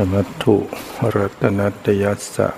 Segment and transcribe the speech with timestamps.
[0.00, 0.56] นมัตถุ
[1.16, 2.48] รัตนัตยัสสะ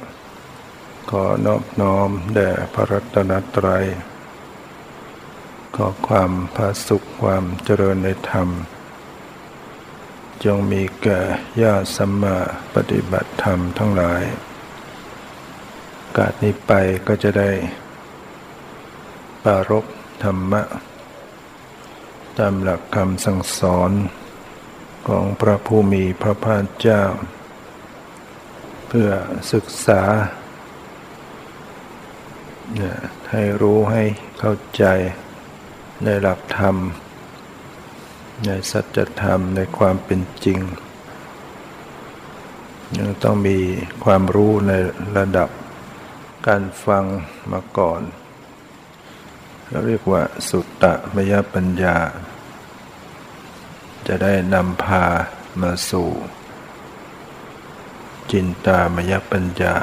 [1.10, 3.84] ขอนอบน้อมแด่พระรัตนตรัย
[5.77, 8.48] ขอความพาสุขความเจริญในธรรม
[10.45, 11.20] จงมีแก่
[11.62, 12.38] ญาติสัมมา
[12.74, 14.23] ปฏิบัติธรรมทั้งหลาย
[16.16, 16.73] กาดนี้ไป
[17.06, 17.51] ก็จะได้
[19.45, 19.84] ปารบ
[20.24, 20.62] ธรรมะ
[22.38, 23.93] ตามหลักคำสั่งสอน
[25.09, 27.02] ของพระผู้มีพระภาคเจ้า
[28.88, 29.10] เพื่อ
[29.52, 30.02] ศึกษา
[33.30, 34.02] ให้รู้ให้
[34.38, 34.85] เข้าใจ
[36.04, 36.76] ในหลักธรรม
[38.46, 40.60] ในสัจธรรมในความเป็นจริง
[42.98, 43.59] ยังต้องมี
[44.04, 44.73] ความรู้ใน
[45.16, 45.48] ระดับ
[46.46, 47.04] การฟัง
[47.52, 48.02] มาก่อน
[49.87, 51.96] เรียกว่าสุตตะมยปัญญา
[54.06, 55.04] จะได้นำพา
[55.60, 56.10] มาสู่
[58.30, 59.76] จินตามยปัญญา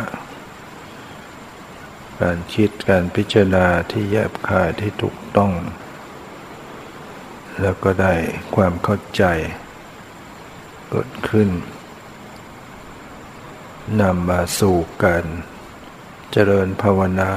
[2.21, 5.51] การคิดการพิจารณาที่แยบคายที่ถูกต้อง
[7.61, 8.13] แล้วก็ได้
[8.55, 9.23] ความเข้าใจ
[10.89, 11.49] เกิดขึ้น
[14.01, 15.25] นำมาสู่การ
[16.31, 17.31] เจริญภาวนา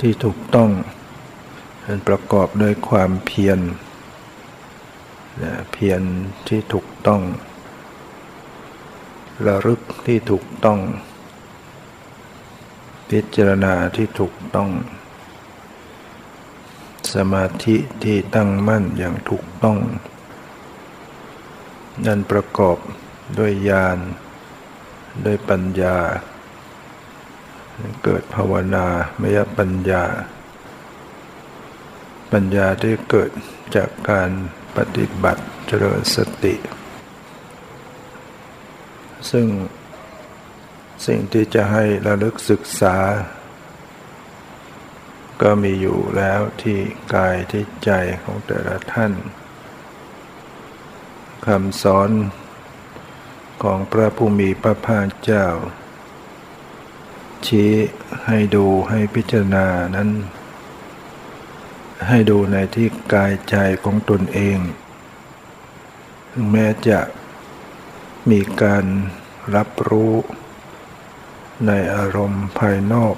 [0.00, 0.70] ที่ถูกต้อง
[1.82, 3.58] เป็นประกอบด้วยความเพียร
[5.72, 6.02] เพียร
[6.48, 7.22] ที่ถูกต้อง
[9.46, 10.78] ระลึกที่ถูกต้อง
[13.10, 14.70] พิจารณาที่ถูกต้อง
[17.14, 19.78] สมาธิที่ตั้งมั่นอย่างถูกต้อง
[22.06, 22.78] นั่นประกอบ
[23.38, 23.98] ด้วยญาณ
[25.24, 25.96] ด้วยปัญญา
[28.04, 28.86] เกิดภาวนา
[29.20, 30.04] มยปัญญา
[32.32, 33.30] ปัญญาที่เกิด
[33.76, 34.30] จากการ
[34.76, 36.54] ปฏิบัติเจริญสติ
[39.30, 39.46] ซึ่ง
[41.06, 42.96] สิ่งที่จะให้ระลึกศึกษา
[45.42, 46.78] ก็มีอยู่แล้วที่
[47.14, 47.90] กายที่ใจ
[48.22, 49.12] ของแต่ละท่าน
[51.46, 52.10] คำสอน
[53.62, 55.46] ของพระผู้มีพระภาคเจ้า
[57.46, 57.72] ชี้
[58.26, 59.66] ให้ดูให้พิจารณา
[59.96, 60.10] นั้น
[62.06, 64.58] ให้ดูในที่กายใจของตนเอง
[66.50, 67.00] แม้จะ
[68.30, 68.84] มีการ
[69.56, 70.14] รับรู้
[71.66, 73.16] ในอารมณ์ภายนอก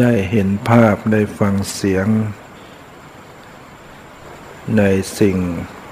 [0.00, 2.06] ได้เห็นภาพได้ฟังเสียง
[4.78, 4.82] ใน
[5.20, 5.38] สิ่ง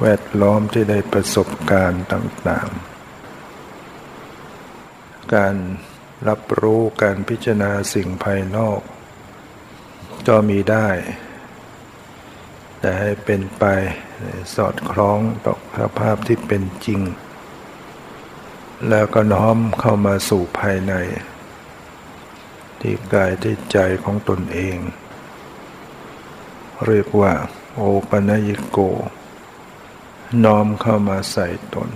[0.00, 5.54] แวดล้อมที่ได้ประสบการณ์ต่างๆ การ
[6.28, 8.80] รับรู้การพิจารณาสิ่งภายนอก
[10.28, 10.88] ก็มีได้
[12.80, 13.64] แต่ให้เป็นไป
[14.54, 17.00] สอดคล้องต่อสภาพที่เป็นจริง
[18.88, 20.92] แล้วก็น้อมเข้ามาสู่ภายใน
[22.80, 24.78] ที่กายที่ใจของตนเอง
[26.86, 27.32] เรียกว่า
[27.74, 28.78] โอปัญญิโก
[30.44, 31.88] น้อมเข้ามาใส่ตน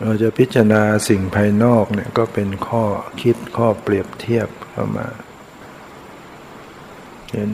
[0.00, 2.84] เราจะพิจารณาสิ่งภายนอกเนี่ยก็เป็นข้อ
[3.22, 5.06] คิดข้อเปรียบเทียบเข้ามา
[7.32, 7.50] เห็น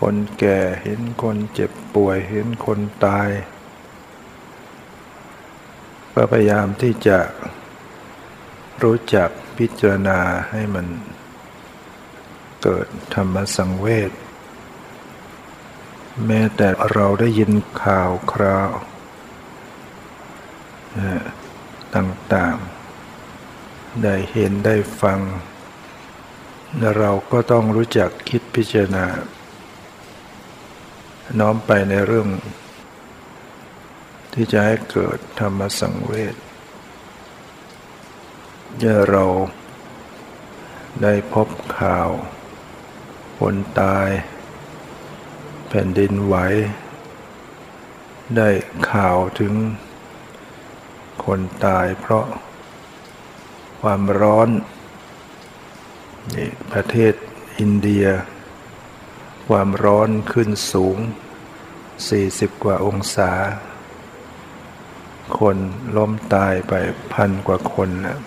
[0.00, 3.30] คนแก่เห็นคนเจ็บป่วย เห็นคนตาย
[6.14, 7.18] ก็พยายามที่จะ
[8.82, 10.86] รู้จักพิจารณาให้มัน
[12.62, 14.12] เกิดธรรมสังเวช
[16.26, 17.52] แม้แต่เราได้ยิน
[17.82, 18.70] ข่าวคราว
[21.94, 25.20] ต่างๆ ได้เห็นได้ฟัง
[26.80, 29.06] เราก็ต้องรู้จักคิดพิจารณา
[31.38, 32.28] น้อมไปในเรื่อง
[34.34, 36.34] ที่จะให้เกิดธรรมสังเวช
[38.78, 39.24] เมื่อเรา
[41.02, 41.48] ได้พบ
[41.78, 42.10] ข่าว
[43.38, 44.08] คนตาย
[45.68, 46.36] แผ่นดินไหว
[48.36, 48.48] ได้
[48.90, 49.54] ข่าวถึง
[51.24, 52.26] คนตายเพราะ
[53.80, 54.48] ความร้อน
[56.30, 57.14] นี่ประเทศ
[57.58, 58.06] อินเดีย
[59.48, 60.98] ความร้อนขึ้นสูง
[61.80, 63.30] 40 กว่าองศา
[65.38, 65.56] คน
[65.96, 66.72] ล้มตายไป
[67.12, 68.18] พันกว่าคนนะ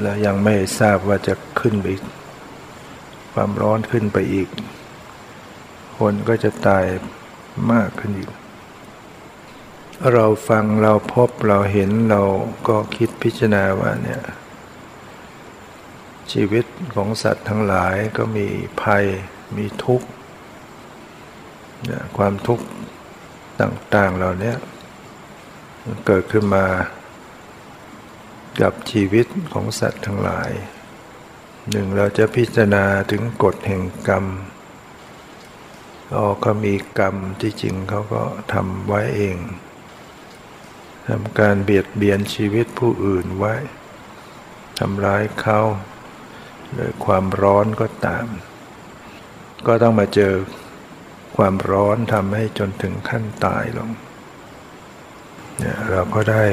[0.00, 1.86] แล้วยังไม่ทราบว่าจะขึ้นไป
[3.32, 4.48] ความร้อนขึ้นไปอีก
[5.98, 6.84] คนก็จะตาย
[7.72, 8.30] มากขึ้นอีก
[10.12, 12.22] เราฟังเราพบเราเห็นเรา
[12.68, 14.22] ก็คิดพิจารณาว่าเนี่ย
[16.32, 18.46] ชีวิตของสัตว์ทั้งหลายก็มี
[18.82, 19.04] ภัย
[19.56, 20.08] มีทุกข์
[22.16, 22.66] ความทุกข์
[23.60, 24.54] ต่างๆเหล่านี้
[26.06, 26.66] เกิดขึ้นมา
[28.60, 30.50] กับชีวิตของสัตว์ทั้งหลาย
[31.70, 34.24] หนึ่งเราจะพิจารณาถึงกฎแห่งกรรม
[36.14, 39.36] อ๋อเขามีกรรมที่จริงเขาก็ทำไว้เอง
[41.08, 43.54] ทำการเบียดเบียนชีวิตผู้อื่นไว้
[44.78, 45.60] ทำร้ายเขา
[46.78, 48.26] ด้วยความร้อนก็ตาม
[49.66, 50.34] ก็ต้องมาเจอ
[51.36, 53.90] ความร้อนทำให้จนถึงขั้นตายลง
[55.58, 56.44] เนี่ยเราก็ได้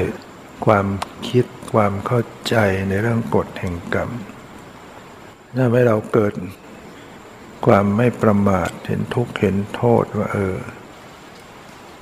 [0.66, 0.86] ความ
[1.28, 1.44] คิด
[1.74, 2.56] ความเข้าใจ
[2.88, 4.10] ในเรื่องกฎแห่งกรรม
[5.56, 6.34] ถ้าให้เราเกิด
[7.66, 10.56] ความไม่ประมาทเห็นทุกข์เห็นโทษว่าเออ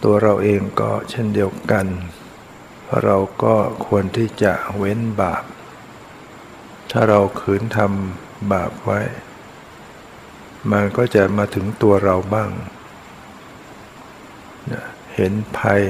[0.03, 1.87] ตัวเราเองก็เช่นเดียวกัน
[3.05, 3.55] เราก็
[3.87, 5.45] ควรที่จะเว้นบาป
[6.91, 9.01] ถ้าเราขืนทำบาปไว้
[10.73, 12.51] มันก็จะมาถึงตัวเราบ้าง
[15.15, 15.83] เห็นภัย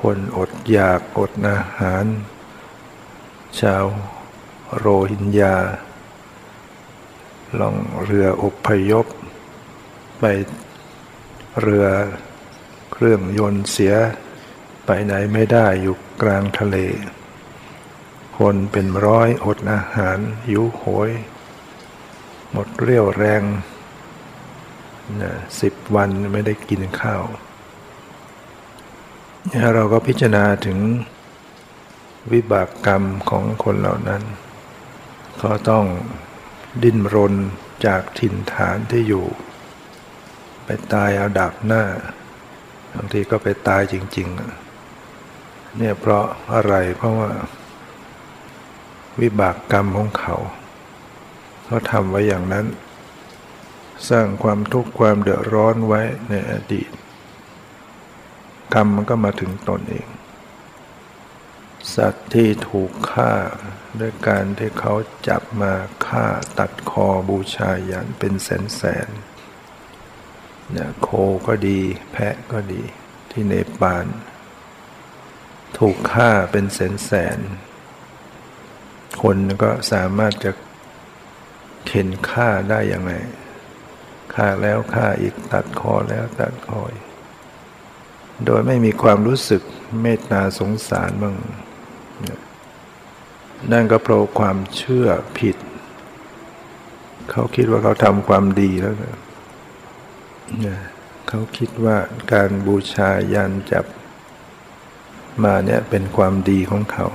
[0.00, 2.04] คนอดอยากอดอาหาร
[3.60, 3.84] ชาว
[4.76, 5.56] โรฮิงญา
[7.58, 9.06] ล่องเรืออพยพ
[10.18, 10.24] ไป
[11.60, 11.86] เรือ
[12.92, 13.94] เครื่องยนต์เสีย
[14.84, 16.76] ไปไหนไม่ได้อยู่กลางทะเล
[18.44, 21.10] คนเป็นร้อยอดอาหารหิวโหย
[22.52, 23.42] หมดเรี่ยวแรง
[25.60, 27.22] สิบวันไม่ได้กินข้าว
[29.74, 30.78] เราก็พิจารณาถึง
[32.32, 34.22] วิบากกรรมของคนเหล่านั้น
[35.42, 35.84] ก็ต้อง
[36.82, 37.34] ดิ้นรน
[37.86, 39.26] จากถิ่นฐานที่อยู่
[40.64, 41.84] ไปตายเอาดับหน้า
[42.94, 44.28] บางทีก็ไปตายจริง
[45.02, 47.30] ๆ เนี่ยเพราะอะไรเพราะว่า
[49.20, 50.36] วิบากกรรมของเขา
[51.64, 52.66] เขาทำไว้อย่างนั้น
[54.08, 56.90] สร้างความทุกข์ความเดือดร้อนไว้ในอดีต
[58.74, 60.08] กรรมมันก็มาถึงตนเอง
[61.94, 63.32] สัตว์ที่ถูกฆ่า
[64.00, 64.94] ด้วยการที่เขา
[65.28, 65.72] จับมา
[66.06, 66.26] ฆ่า
[66.58, 69.08] ตัดคอบูชายันเป็นแสนแสน
[70.70, 71.08] เนี่ยโค
[71.46, 71.80] ก็ดี
[72.12, 72.82] แพะก็ดี
[73.30, 74.06] ที่เนปาล
[75.78, 77.38] ถูกฆ่าเป็นแสนแสน
[79.22, 80.52] คนก็สามารถจะ
[81.86, 83.12] เข็นฆ่าได้ยังไง
[84.34, 86.92] ฆ่าแล้วฆ่าอีกตัดคอแล้วตัดคอย
[88.44, 89.62] โดยไม่มีความรู้สึก
[90.00, 91.36] เมตตาสงสารบ้าง
[93.72, 95.08] นั่นก็เพราะความเชื่อ
[95.38, 95.56] ผิด
[97.30, 100.78] เขาคิดว่าเขาทำความดีแล้วนะ
[101.28, 101.96] เขาคิดว่า
[102.32, 103.84] การบูชายันจับ
[105.44, 107.06] มาเนี่ยเป็นความดีของเขา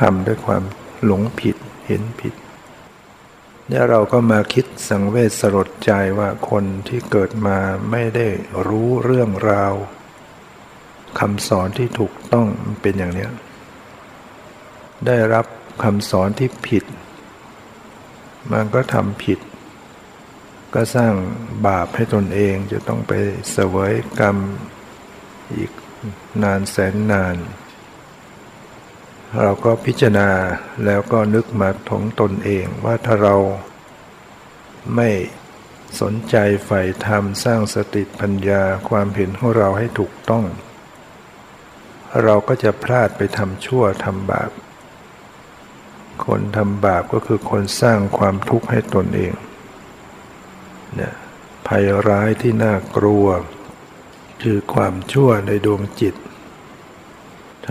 [0.00, 0.62] ทำด้วยความ
[1.04, 1.56] หลงผิด
[1.86, 2.34] เห็นผิด
[3.68, 7.58] เนี่ยเราก็มาคิดสังเวชสลดใจว่าคนที่เกิดมา
[7.90, 8.28] ไม่ได้
[8.66, 9.74] รู้เรื่องราว
[11.20, 12.46] คำสอนที่ถูกต้อง
[12.80, 13.28] เป็นอย่างนี้
[15.06, 15.46] ได้รับ
[15.84, 16.84] คำสอนที่ผิด
[18.52, 19.38] มันก็ทำผิด
[20.74, 21.12] ก็สร้าง
[21.66, 23.12] บาปให้ตนเองจะต้องไป
[23.52, 24.36] เสวยกรรม
[25.54, 25.70] อีก
[26.42, 27.36] นานแสนนาน
[29.38, 30.30] เราก็พิจารณา
[30.84, 33.36] แล้วก็นึกมาถงตนเองว่าถ้าเรา
[34.96, 35.10] ไม่
[36.00, 40.44] สนใจใฝ่ธรรมสร้างสติปัญญาความเห็นของเราให้ถูกต้อง
[42.22, 44.50] เราก็จะพลาดไปทำชั่วทำบาป
[46.24, 49.32] คนทำบาปก็คือคนสร้างความทุกข์ให้ตนเอง
[50.94, 51.14] เนี่ย
[51.66, 53.26] ภัยร้ายที่น่ากลัว
[54.42, 56.14] คือความชั่วในดวงจิต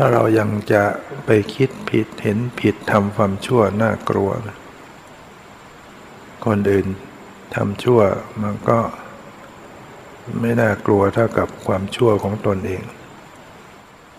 [0.02, 0.84] ถ้าเรายังจะ
[1.26, 4.30] ไปคิดผิดเห็นผิดทำความชั่วน่ากลัว
[6.46, 6.88] คนอื่น
[7.56, 8.00] ทำชั่ว
[8.42, 8.80] มันก็
[10.40, 12.84] ไม่น่ากลัวเท่ากับความชั่วของตนเอง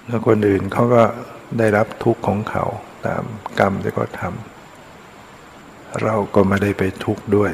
[0.06, 1.02] แล้วคนอื่นเขาก็
[1.58, 2.64] ได้รับทุกข์ของเขา
[3.06, 3.24] ตาม
[3.58, 7.52] กรรมที่เขาทำเราก็ไม่ได้ไปทุกข์ด้วย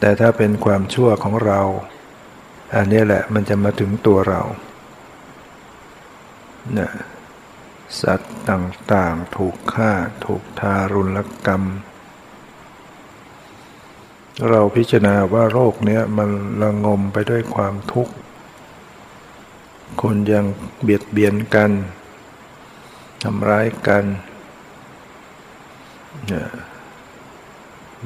[0.00, 1.60] แต่ถ้าเป็นความชั่วของเรา
[2.74, 4.42] อันนี้แหละมันจะมาถึงตัวเรา
[6.76, 6.92] นี่ย
[8.00, 9.92] สัตว์ต่างๆถูกฆ่า
[10.26, 11.62] ถูกทารุณกรรม
[14.48, 16.30] เราพิจารณาว่าโรคเนี้ยมัน
[16.62, 18.14] ระงมไปด้วยความทุกข์
[20.02, 20.44] คนยัง
[20.82, 21.70] เบียดเบียนกัน
[23.22, 24.04] ทำร้ายกัน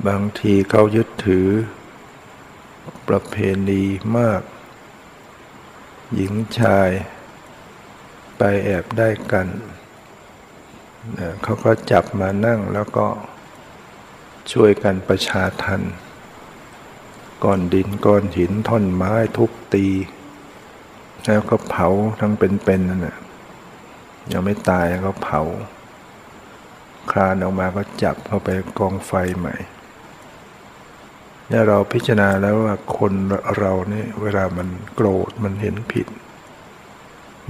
[0.07, 1.49] บางทีเขายึดถือ
[3.09, 3.35] ประเพ
[3.69, 3.83] ณี
[4.17, 4.43] มาก
[6.15, 6.91] หญิงชาย
[8.43, 9.49] ไปแอบได้กัน
[11.43, 13.07] เขาก็จับมานั่งแล้วก็
[14.53, 15.83] ช่วยกันประชาทัน
[17.45, 19.87] ก้อนดินก้อนหินท่อนไม้ทุบตี
[21.27, 21.89] แล้วก็เผา
[22.21, 23.19] ทั้งเป็นๆนั่นแหละ
[24.33, 25.41] ยังไม่ตายก็เผา
[27.11, 29.55] คลานออกมาก็จับเข้าไปกองไฟใหม่
[31.49, 33.13] เนี่ยเราพิจารณาแล้วว่าคน
[33.59, 36.07] เราเนี่ยเวลามันโกรธมันเห็นผิด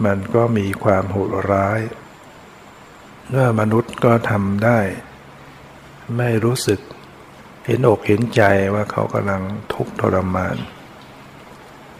[0.05, 1.81] มันก็มีความโหดร้าย
[3.29, 4.79] เมื่อมนุษย์ก็ทำได้
[6.17, 6.81] ไม่รู้สึก
[7.67, 8.43] เห็นอกเห็นใจ
[8.75, 9.43] ว่าเขากำลัง
[9.73, 10.57] ทุกข์ทรมาน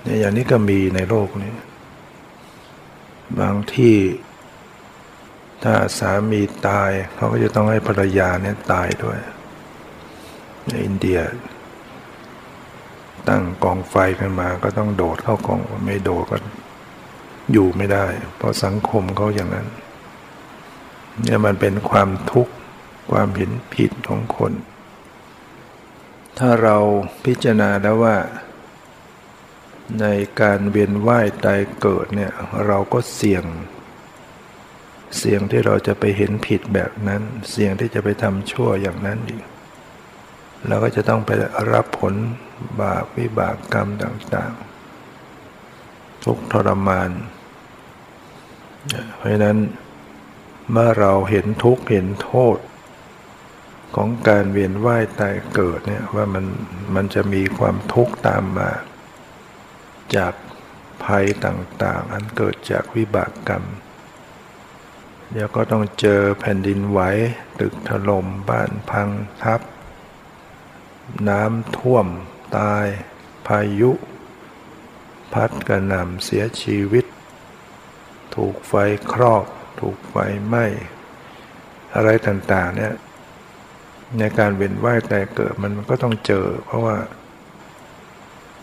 [0.03, 1.55] เนี่ยอย่างนี้ก็มีในโลกนี้
[3.41, 3.97] บางที่
[5.63, 9.19] ถ้าสามีตาย เขาก็จะต้องให้ภรรยาเนี่ยตายด้วย
[10.67, 11.19] ในอินเดีย
[13.29, 16.39] ตั้งกองไฟกันมาก็ต้องโดดเข้ากองไม่โดดก็
[17.53, 19.69] อยู่ไม่ได้ เพราะสังคมเขาอย่างนั้น
[21.23, 22.53] เนี่ยมันเป็นความทุกข์
[23.11, 24.53] ความเห็นผิดของคน
[26.39, 26.77] ถ้าเรา
[27.25, 28.17] พิจารณาแล้วว่า
[30.01, 30.07] ใน
[30.41, 32.33] การเวียนว่ายตายเกิดเนี่ย
[32.67, 33.45] เราก็เสี่ยง
[35.19, 39.43] เสี่ยงที่เราจะไปเห็นผิดแบบนั้น เสี่ยงที่จะไปทำชั่วอย่างนั้นอีก
[40.69, 41.31] เราก็จะต้องไป
[41.73, 42.15] รับผล
[42.81, 44.53] บาปวิบากกรรมต่าง
[45.39, 47.11] ๆ ทุกทรมาน
[49.17, 49.59] เพราะนั้น
[50.71, 52.59] เมื่อเราเห็นทุกข์เห็นโทษ
[53.97, 56.45] ของการเวียนว่ายตายเกิดเนี่ยว่ามัน
[56.95, 58.71] มันจะมีความทุกข์ตามมา
[60.17, 60.35] จาก
[61.05, 63.65] ภัยต่างๆ อันเกิดจากวิบากกรรม
[65.33, 67.01] เดี๋ยวก็ต้องเจอแผ่นดินไหว
[67.61, 69.09] ตึกถล่มบ้านพัง
[69.43, 69.61] ทับ
[71.29, 72.07] น้ำท่วม
[72.59, 72.87] ตาย
[73.47, 73.91] พายุ
[75.33, 77.05] พัดกระหน่ำเสียชีวิต
[78.37, 78.75] ถูกไฟ
[79.13, 79.45] ครอบ
[79.81, 80.67] ถูกไฟไหม้
[81.95, 82.95] อะไรต่างๆเนี่ย
[84.19, 86.97] ในการเวียนว่ายแต่เกิดมันก็ต้องเจอ เพราะว่า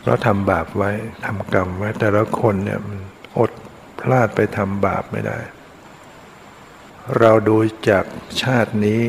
[0.05, 0.91] เราทำบาปไว้
[1.25, 2.99] ทำกรรมไว้แต่ละคนเนี่ยมัน
[3.37, 3.51] อด
[4.01, 5.39] พลาดไปทำบาปไม่ได้
[7.19, 7.57] เราดู
[7.89, 8.05] จาก
[8.43, 9.01] ชาตินี้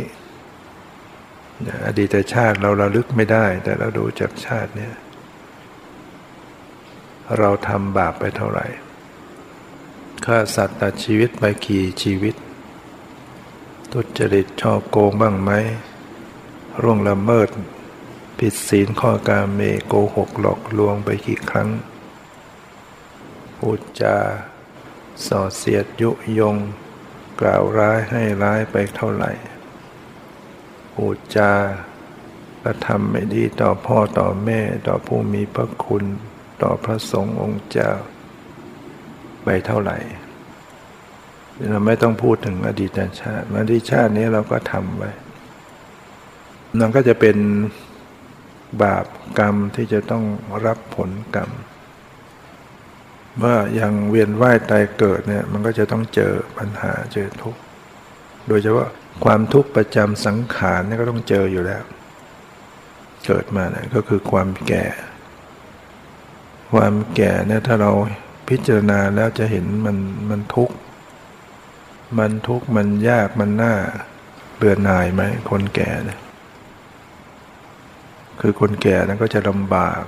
[1.87, 4.91] อดีตชาติเราระลึกไม่ได้ แต่เราดูจากชาตินี้
[7.39, 8.67] เราทำบาปไปเท่าไหร่
[10.33, 12.35] ฆ่าสัตว์ตัดชีวิตไปกี่ชีวิต
[13.93, 15.51] ทุจริตช่อโกงบ้างไหม
[16.83, 17.49] ร่วงละเมิด
[18.39, 21.69] ผิดศีลข้อการเมโกหกหลอกลวงไปกี่ครั้ง
[23.57, 24.17] พูดจา
[25.27, 26.57] ส่อเสียดยุยง
[27.41, 29.33] กล่าวร้ายให้ร้ายไปเท่าไหร่
[30.95, 31.53] พูดจา
[32.63, 36.05] กระทำไม่ดีต่อพ่อต่อแม่ต่อผู้มีพระคุณ
[36.63, 37.93] ต่อพระสงฆ์องค์เจ้า
[39.45, 39.99] ไปเท่าไหร่
[41.71, 45.11] เราไม่ต้องพูดถึงอดีตชาติอดีตชาตินี้เราก็ทำไว้
[46.79, 47.37] นั่นก็จะเป็น
[48.83, 49.07] บาป
[49.39, 50.25] กรรมที่จะต้อง
[50.67, 51.51] รับผลกรรม
[53.39, 57.61] เมื่อยังเวียนว่ายตายเกิดเนี่ยมันก็จะต้องเจอปัญหาเจอทุกข์
[58.49, 58.89] โดยเฉพาะ
[59.25, 61.83] ความทุกข์ประจำสังขารเนี่ยก็ต้องเจออยู่แล้ว
[63.27, 64.87] เกิดมาเนี่ยก็คือความแก่
[66.73, 67.93] ความแก่เนี่ยถ้าเรา
[68.49, 69.97] พิจารณาแล้วจะเห็นมัน
[70.31, 70.77] มันทุกข์
[72.19, 73.75] มันทุกข์มันยากมันน่า
[74.57, 76.19] เบื่อหน่ายไหมคนแก่เนี่ย
[78.41, 80.03] คือคนแก่นั้นก็จะลำบาก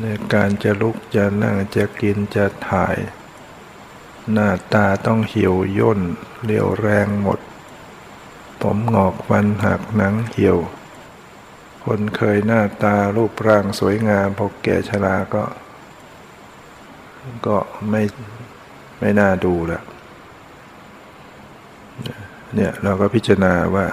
[0.00, 2.96] ในการจะลุกจะนั่งจะกินจะถ่าย
[4.32, 6.00] หน้าตาต้องเหี่ยวย่น
[6.44, 7.40] เรียวแรงหมด
[8.62, 10.58] ผมงอกฟันหักหนังเหี่ยว
[11.84, 15.44] คนเคยหน้าตารูปร่างสวยงามพอแก่ชราก็
[17.46, 17.56] ก็
[17.90, 18.02] ไม่
[19.00, 19.82] ไม่น่าดูแล้ว
[22.54, 23.86] เนี่ยเราก็พิจารณาว่า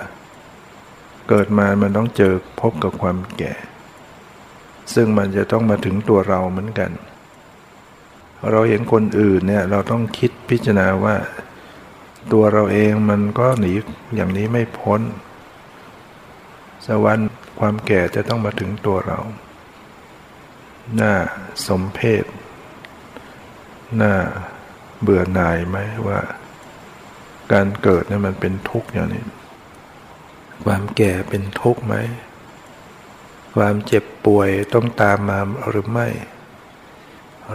[1.30, 3.54] เกิดมามันต้องเจอพบกับความแก่
[4.94, 6.92] ซึ่งมันจะต้องมาถึงตัวเราเหมือนกัน
[8.52, 11.16] เราเห็นคนอื่นเนี่ยเราต้องคิดพิจารณาว่า
[12.34, 13.74] ตัวเราเองมันก็หนี
[14.16, 15.02] อย่างนี้ไม่พ้น
[16.88, 19.20] สวรรค์ความแก่จะต้องมาถึงตัวเรา
[20.96, 21.14] หน้า
[21.68, 22.24] สมเพศ
[24.02, 24.14] น้า
[25.02, 25.78] เบื่อหน่ายไหม
[26.08, 26.20] ว่า
[27.52, 29.26] การเกิดเนี่ยมันเป็นทุกข์อย่างนี้
[30.64, 31.96] ความแก่เป็นทุกข์ไหม
[33.56, 36.08] ความเจ็บป่วยต้องตามมาหรือไม่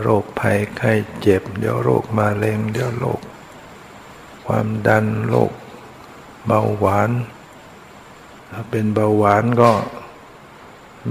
[0.01, 3.21] โรคภัยไข้เจ็บ เดี๋ยวโรคมาเร็งเดี๋ยวโรค
[4.47, 5.53] ความดันโรค
[6.47, 7.11] เบาหวาน
[8.51, 9.73] ถ้าเป็นเบาหวานก็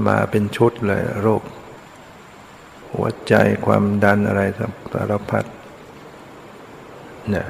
[0.07, 1.41] มาเป็นชุดเลยโรค
[2.93, 3.33] หัวใจ
[3.65, 4.41] ความดันอะไร
[4.93, 5.45] สารพัด
[7.29, 7.47] เนี่ย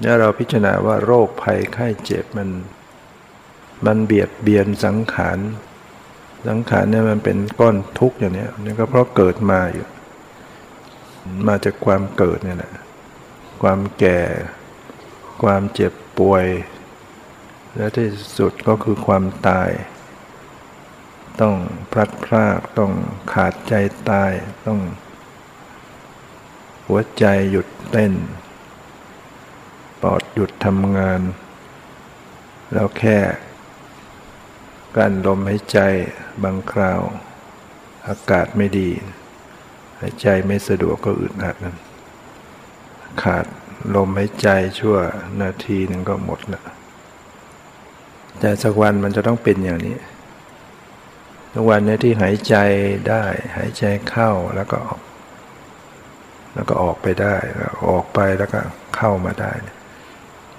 [0.00, 2.48] เนี่ยเราพิจารณาว่าโรคภัยไข้เจ็บมัน
[3.86, 5.38] มันเบียดเบียนสังขาร
[6.48, 9.86] สังขารเนี่ยมันเป็นก้อนทุกข์อย่างนี้นี่ก็เพราะเกิดมาอยู่
[11.48, 12.74] มาจากความเกิดเนี่ยแหละ
[13.62, 14.20] ความแก่
[15.42, 16.46] ความเจ็บป่วย
[17.76, 18.08] และที่
[18.38, 19.70] สุดก็คือความตาย
[21.40, 21.56] ต้อง
[21.92, 22.92] พลัดพรากต้อง
[23.32, 23.74] ขาดใจ
[24.10, 24.32] ตาย
[24.66, 24.80] ต้อง
[26.86, 28.12] หัวใจหยุดเต้น
[30.02, 31.20] ปอดหยุดทำงาน
[32.72, 33.18] แล้วแค่
[34.96, 35.78] การลมหายใจ
[36.42, 37.00] บางคราว
[38.08, 38.90] อากาศไม่ดี
[40.00, 41.76] หายใจไม่สะดวกก็อึดอัดนั้น
[43.22, 43.46] ขาด
[43.94, 44.96] ลมหายใจชั่ว
[45.40, 46.62] นาทีหนึ่งก็หมดละ
[48.38, 49.96] แต่สักวันมันจะต้องเป็นอย่างนี้
[51.52, 52.56] ทุกวันนี้ที่หายใจ
[53.08, 53.24] ได้
[53.56, 55.00] หายใจเข้าแล้วก็ออก
[56.54, 58.60] แล้วก็ออกไปได้แล้วออกไปแล้วก็
[58.96, 59.52] เข้ามาได้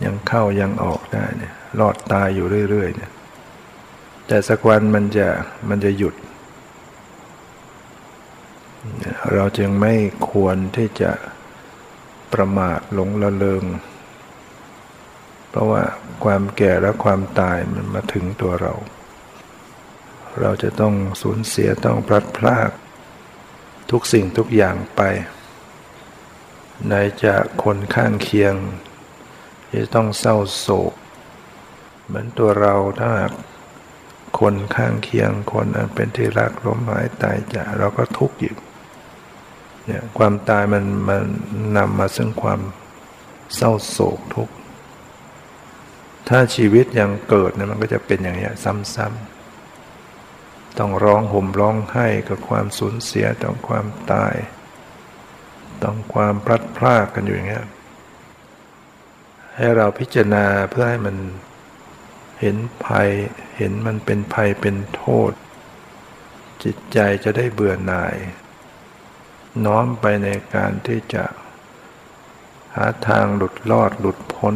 [0.03, 3.11] ยังเข้ายังออกได้เนี่ยรอดตายอยู่เรื่อยๆเนี่ย
[4.27, 5.27] แต่สักวันมันจะ
[5.69, 6.15] มันจะหยุด
[9.33, 9.93] เราจึงไม่
[10.29, 11.11] ควรที่จะ
[12.33, 13.63] ประมาทหลงละเลง
[15.49, 15.83] เพราะว่า
[16.23, 18.73] ความแก่และความตายมันมาถึงตัวเรา
[20.41, 22.71] เราจะต้องสูญเสียต้องพลัดพราก
[23.91, 25.01] ทุกสิ่งทุกอย่างไป
[26.89, 26.93] ใน
[27.23, 28.55] จะคนข้างเคียง
[29.69, 30.93] ที่ต้องเศร้าโศก
[32.05, 33.11] เหมือนตัวเราถ้า
[34.39, 38.55] คนข้างเคียงคนอันเป็นที่รักล้มหายตายจากเราก็ทุกข์อยู่
[39.85, 41.23] เนี่ยความตายมันมัน
[41.77, 42.59] นำมาซึ่งความ
[43.55, 44.53] เศร้าโศกทุกข์
[46.29, 49.28] ถ้าชีวิตยังเกิดเนี่ยมันก็จะเป็นอย่างนี้ซ้ำๆ
[50.77, 54.35] ต้องร้องห่มร้องไห้กับความสูญเสียต้องความตาย
[55.83, 57.67] ต้องความพลัดพรากกันอยู่อย่างเงี้ย
[59.55, 61.15] ให้เราพิจารณาเพื่อให้มัน
[62.41, 63.09] เห็นภัย
[63.57, 65.31] เห็นมันเป็นภัยเป็นโทษ
[66.63, 68.15] จิตใจจะได้เบื่อหน่าย
[69.65, 71.23] น้อมไปในการที่จะ
[72.75, 74.55] หาทางหลุดรอดหลุดพ้น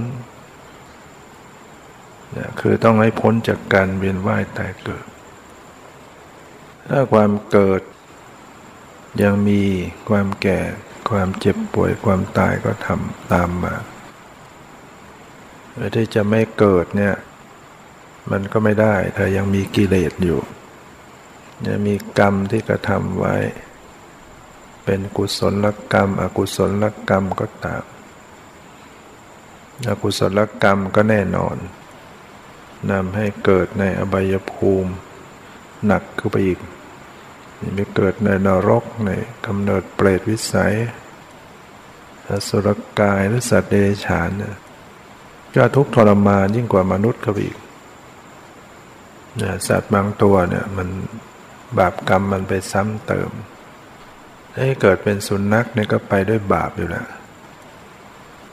[2.31, 5.05] เนี่ยคือต้องให้พ้นจากการเวียนว่ายตายเกิด
[6.89, 7.81] ถ้าความเกิด
[9.21, 9.61] ยังมี
[10.09, 10.59] ความแก่
[11.09, 13.75] ความเจ็บป่วยความตายก็ทำตามมา
[15.95, 17.15] ที่จะไม่เกิดเนี่ย
[18.31, 20.39] มันก็ไม่ได้ ถ้ายังมีกิเลสอยู่
[21.67, 23.35] ยังมีกรรมที่กระทำไว้
[24.85, 27.83] เป็นกุศลกรรม อกุศลกรรมก็ตาม
[29.89, 31.57] อกุศลกรรมก็แน่นอน
[32.91, 34.91] นำให้เกิดในอบายภูมิ
[35.85, 36.59] หนักขึ้นไปอีก
[37.75, 39.09] ไปเกิดในนรกใน
[39.45, 40.73] กำเนิดเปรตวิสัย
[42.27, 42.67] อสุร
[42.99, 44.55] กายหรือสัตว์เดรัจฉานเนี่ย
[45.55, 47.57] ก็ทุกทรมานยิ่งกว่ามนุษย์ก็อีก
[49.37, 50.87] เนี่ยสัตว์บางตัวเนี่ยมัน
[51.77, 53.29] บาปกรรมมันไปซ้ำเติม
[54.55, 57.07] ให้เกิดเป็นสุนัขเนี่ยก็ไปด้วยบาปอยู่แล้ว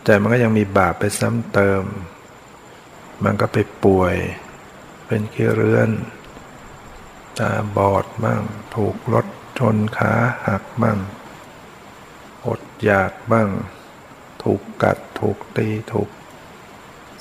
[0.04, 1.82] แต่มันก็ยังมีบาปไปซ้ำเติม
[3.24, 4.14] มันก็ไปป่วย
[5.06, 5.88] เป็นขี้เรือน
[7.38, 8.42] ตาบอดบ้าง
[8.76, 9.26] ถูกรถ
[9.58, 10.12] ชนขา
[10.46, 10.98] หักบ้าง
[12.46, 13.48] อดอยากบ้าง
[14.42, 16.08] ถูกกัดถูกตีถูก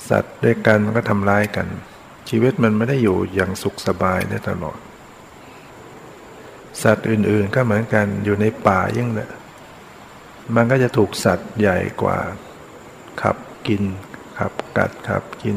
[0.08, 1.66] สัตว์ด้วยกันมันก็ทำร้ายกัน
[2.28, 4.78] ชีวิตมันไม่ได้อยู่อย่างสุขสบายได้ตลอด
[6.82, 9.30] สัตว์อื่นๆก็เหมือนกันอยู่ในป่ายิ่งเลย
[10.54, 12.18] มันก็จะถูกสัตว์ใหญ่กว่า
[13.22, 13.82] ขับกิน
[14.38, 15.56] ขับกัดขับกิน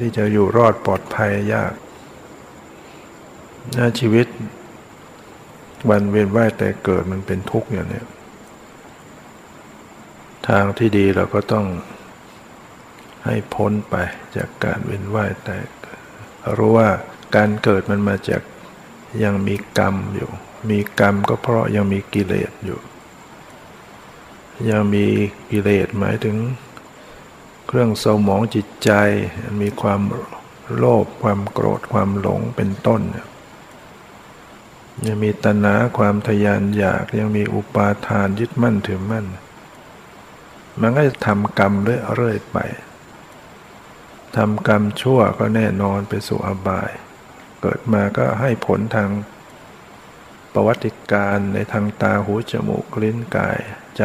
[0.00, 1.72] ที่จะอยู่รอดปลอดภัยยาก
[3.74, 4.26] นชีวิต
[5.90, 8.02] วันเวียนว่ายแต่เกิดมันเป็นทุกข์อย่างนี้
[10.48, 11.66] ทางที่ดีเราก็ต้อง
[13.24, 13.94] ให้พ้นไป
[14.36, 15.56] จากการเวียนว่ายแต่
[16.56, 16.88] รู้ว่า
[17.36, 18.42] การเกิดมันมาจาก
[19.22, 20.30] ยังมีกรรมอยู่
[20.70, 22.80] มีกรรมก็เพราะยังมีกิเลสอยู่
[24.70, 25.06] ยังมี
[25.50, 26.36] กิเลสหมายถึง
[27.66, 28.90] เครื่องเศร้าหมองจิตใจ
[29.62, 30.00] มีความ
[30.76, 33.24] โลภความโกรธความหลงเป็นต้นยั
[35.04, 39.26] ยังมีตัณหาความทยานอยากยังมีอุปาทานยึดมั่นถือมั่น
[40.80, 42.58] มันก็จะทำกรรมเรื่อยๆไป
[44.36, 46.90] ทำกรรมชั่วก็แน่นอนไปสู่อบาย
[47.60, 49.10] เกิดมาก็ให้ผลทาง
[50.52, 53.58] ประวัติการในทางตาหูจมูกลิ้นกาย
[53.96, 54.02] ใจ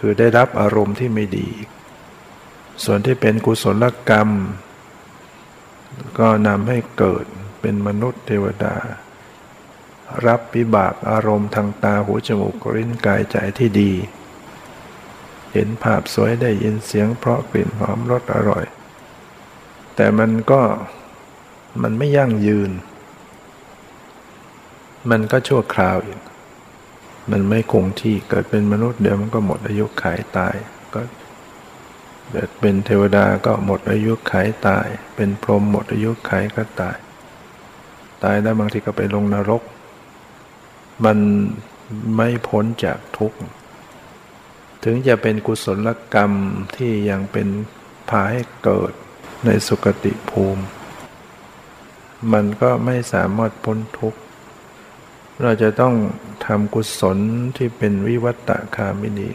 [0.00, 1.48] คือได้รับอารมณ์ที่ไม่ดี
[2.84, 4.28] ส่วนที่เป็นกุศลกรรม
[6.18, 7.24] ก็นำให้เกิด
[7.60, 8.76] เป็นมนุษย์เทวดา
[10.26, 13.92] รับปิบากอารมณ์ทางตาหูจมูกลิ้นกายใจที่ดี
[15.52, 18.64] เห็นภาพสวยได้ยินเสียงเพราะกลิ่นหอมรสอร่อย
[19.96, 20.62] แต่มันก็
[21.82, 22.70] มันไม่ยั่งยืน
[25.10, 26.20] มันก็ชั่วคราวอีก
[27.30, 30.54] มันไม่คงที่เกิดเป็นมนุษย์เดี๋ยวมันก็หมดอายุขัยตาย
[30.94, 31.02] ก็
[32.30, 34.86] เกิดเป็นเทวดาก็หมดอายุขัยตาย
[35.16, 36.96] เป็นพรหมหมดอายุขัยก็ตาย
[38.24, 39.62] ตายแล้วบางทีก็ไปลงนรก
[41.04, 41.18] มัน
[42.16, 43.38] ไม่พ้นจากทุกข์
[44.84, 46.32] ถึงจะเป็นกุศลกรรม
[46.76, 47.48] ที่ยังเป็น
[48.08, 48.92] พาให้เกิด
[49.44, 50.64] ในสุคติภูมิ
[52.32, 54.20] มันก็ไม่สามารถพ้นทุกข์
[55.42, 55.94] เราจะต้อง
[56.46, 57.18] ทำกุศล
[57.56, 59.30] ที่เป็นวิวัตคามินี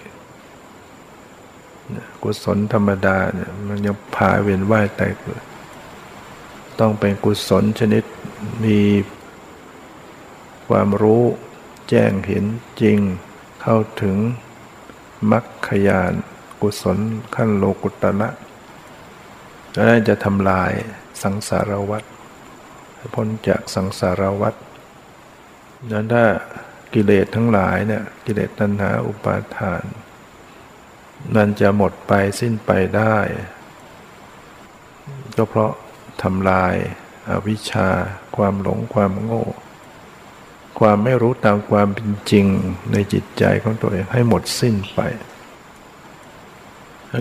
[2.24, 5.44] กุศลธรรมดาเนี่ยมันยังพาเวียนว่ายตายเกิด
[6.80, 8.04] ต้องเป็นกุศลชนิด
[8.66, 8.80] มี
[10.68, 11.24] ความรู้
[11.90, 12.46] แจ้งเห็น
[12.82, 13.00] จริง
[13.62, 14.18] เข้าถึง
[15.32, 16.14] มรรคยาน
[16.62, 16.98] กุศล
[17.36, 18.30] ขั้นโลกุตระ
[19.74, 20.72] แล้จะทำลาย
[21.22, 22.04] สังสารวัฏ
[23.16, 24.56] พ้นจากสังสารวัฏ
[25.92, 26.26] นั้นถ้า
[26.94, 29.84] กิเลสทั้งหลายเนี่ยกิเลสตัณหาอุปาทาน
[31.36, 33.18] มันจะหมดไปสิ้นไปได้
[35.36, 35.72] ก็เพราะ
[36.24, 36.76] ทำลาย
[37.30, 37.90] อาวิชชา
[38.36, 39.46] ความหลงความโง่
[40.80, 42.46] ความไม่รู้ตามความเป็นจริง
[42.92, 45.00] ในจิตใจของตัวเองให้หมดสิ้นไป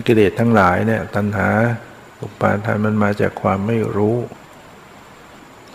[0.07, 1.49] กิเลสทั้งหลายเนี่ยตัณหา
[2.21, 4.17] อุปาทานมันมาจากความไม่รู้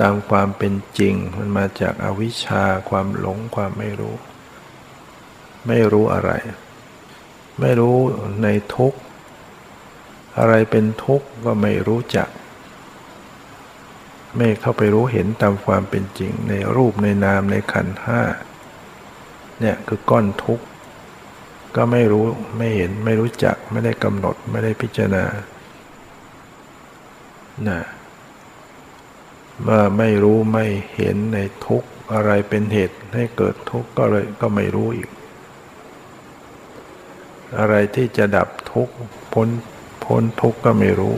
[0.00, 4.14] ตามความเป็นจริง มันมาจากอาวิชชาความหลงความไม่รู้
[5.66, 6.30] ไม่รู้อะไร
[7.60, 7.96] ไม่รู้
[8.42, 8.94] ในทุก
[10.38, 12.28] อะไรเป็นทุกข์ก็ไม่รู้จัก
[14.36, 18.20] ไม่เข้าไปรู้เห็นตามความเป็นจริง ในรูปในนามในขันห้า
[19.60, 20.64] เนี่ยคือก้อนทุกข์
[21.76, 22.24] ก็ไม่รู้
[22.58, 25.24] ไม่เห็นไม่รู้จักไม่ได้กำหนดไม่ได้พิจารณา
[27.68, 27.80] นะ
[29.62, 30.66] เมื่อไม่รู้ไม่
[30.96, 35.10] เห็นในทุกข์อะไรเป็นเหตุให้เกิดทุกข์ก็เลยก็ไม่รู้อีก
[37.58, 38.94] อะไรที่จะดับทุกข์
[39.32, 39.48] พ้น
[40.04, 41.16] พ้นทุกข์ก็ไม่รู้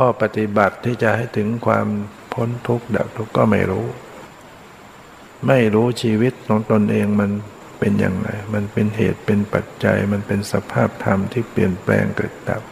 [0.00, 1.88] ข้อปฏิบัติที่จะให้ถึงความ
[2.32, 3.86] พ้นทุกข์ดับทุกข์ก็ไม่รู้
[5.46, 7.30] ไม่รู้ชีวิตของตนเองมัน
[7.78, 12.62] เป็นอย่างไร มันเป็นเหตุเป็นปัจจัย มันเป็นสภาพธรรมที่เปลี่ยนแปลงเกิดดับ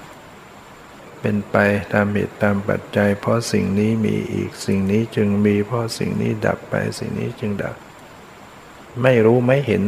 [1.20, 1.56] เป็นไป
[1.92, 7.76] ตามเหตุตามปัจจัย เพราะสิ่งนี้มีอีกสิ่งนี้จึงมี เพราะสิ่งนี้ดับไปสิ่งนี้จึงดับ
[9.02, 9.82] ไม่รู้ไม่เห็น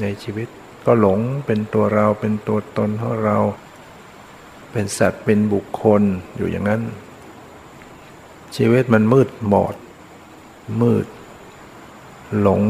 [0.00, 0.48] ในชีวิต
[0.86, 3.38] ก็หลงเป็นตัวเราเป็นตัวตนของเรา
[4.72, 6.02] เป็นสัตว์เป็นบุคคล
[6.36, 6.82] อยู่อย่างนั้น
[8.56, 9.74] ชีวิตมันมืดหมด
[10.82, 11.06] มืด
[12.40, 12.62] หลง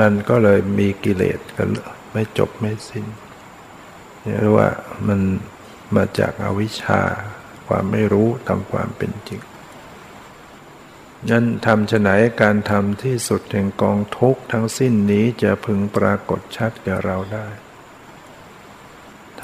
[0.00, 1.68] มันก็เลยมีกิเลสกัน
[2.12, 3.06] ไม่จบไม่สิน้น
[4.22, 4.68] เรียกว่า
[5.08, 5.20] มัน
[5.96, 7.00] มาจากอาวิชชา
[7.66, 9.40] ความไม่รู้ตามความเป็นจริง
[11.30, 12.10] นั้นทำฉไหน
[12.42, 17.46] การทำที่สุดแห่งกองทุกทั้งสิ้นนี้จะพึงปรากฏชัดแก่เราได้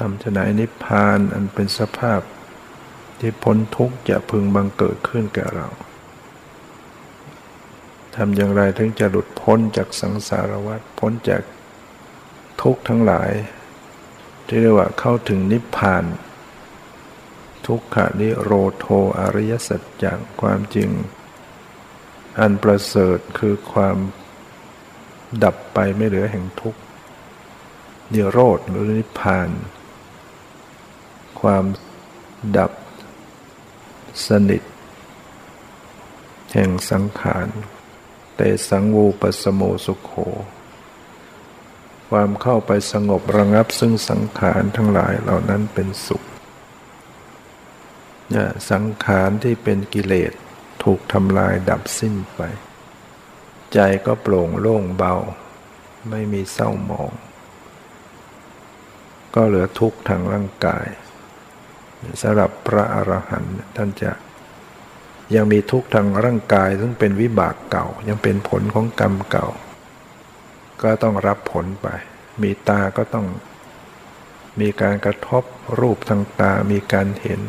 [0.01, 2.21] ทำฉไหนนิพพานอันเป็นสภาพ
[3.19, 5.67] ที่พ้นทุกข์จะพึงบังเกิดขึ้นแก่เรา
[8.15, 11.41] ทำอย่างไรถึงจะหลุดพ้นจากสังสารวัฏพ้นจาก
[12.61, 13.31] ทุกข์ทั้งหลาย
[14.47, 16.03] ที่เรียกว่าเข้าถึงนิพพาน
[17.65, 18.85] ทุกขานิโรโท
[19.19, 20.89] อริยสัจจังความจริง
[22.39, 23.97] อันประเสริฐคือความ
[25.43, 26.81] ดับไปไม่เหลือแห่งทุกข์
[28.09, 29.49] เดียโรธหรือนิพพาน
[31.41, 31.65] ความ
[32.57, 32.71] ดับ
[34.27, 34.63] สนิท
[36.53, 37.47] แห่งสังขาร
[38.37, 40.11] แต่สังวูปสโมสุขโข
[42.09, 46.23] ความเข้าไปสงบระงับซึ่งสังขารทั้งหลายเหล่านั้นเป็นสุข
[48.71, 50.33] สังขารที่เป็นกิเลส
[50.83, 52.39] ถูกทำลายดับสิ้นไป
[53.73, 55.13] ใจก็โปร่งโล่งเบา
[56.09, 57.11] ไม่มีเศร้าหมอง
[59.35, 60.87] ก็เหลือทุกข์ทางร่างกาย
[62.21, 64.11] สำหรับพระอรหันต์ท่านจะ
[65.35, 69.47] ยังมีทุกข์ทางร่างกายซึ่งเป็นวิบากเก่า ยังเป็นผลของกรรมเก่า
[70.81, 71.87] ก็ต้องรับผลไป
[72.41, 73.27] มีตาก็ต้อง
[74.59, 75.43] มีการกระทบ
[75.79, 77.41] รูปทางตา มีการเห็น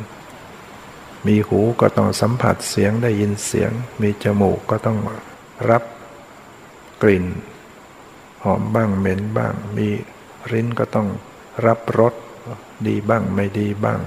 [1.27, 3.71] มีหูก็ต้องสัมผัสเสียงได้ยินเสียง
[4.03, 4.99] มีจมูกก็ต้อง
[5.71, 5.83] รับ
[7.03, 7.27] กลิ่น
[8.45, 9.88] หอมบ้างเหม็นบ้าง มี
[10.51, 11.09] ริ้นก็ต้อง
[11.67, 12.15] รับรส
[12.87, 14.01] ดีบ้างไม่ดีบ้าง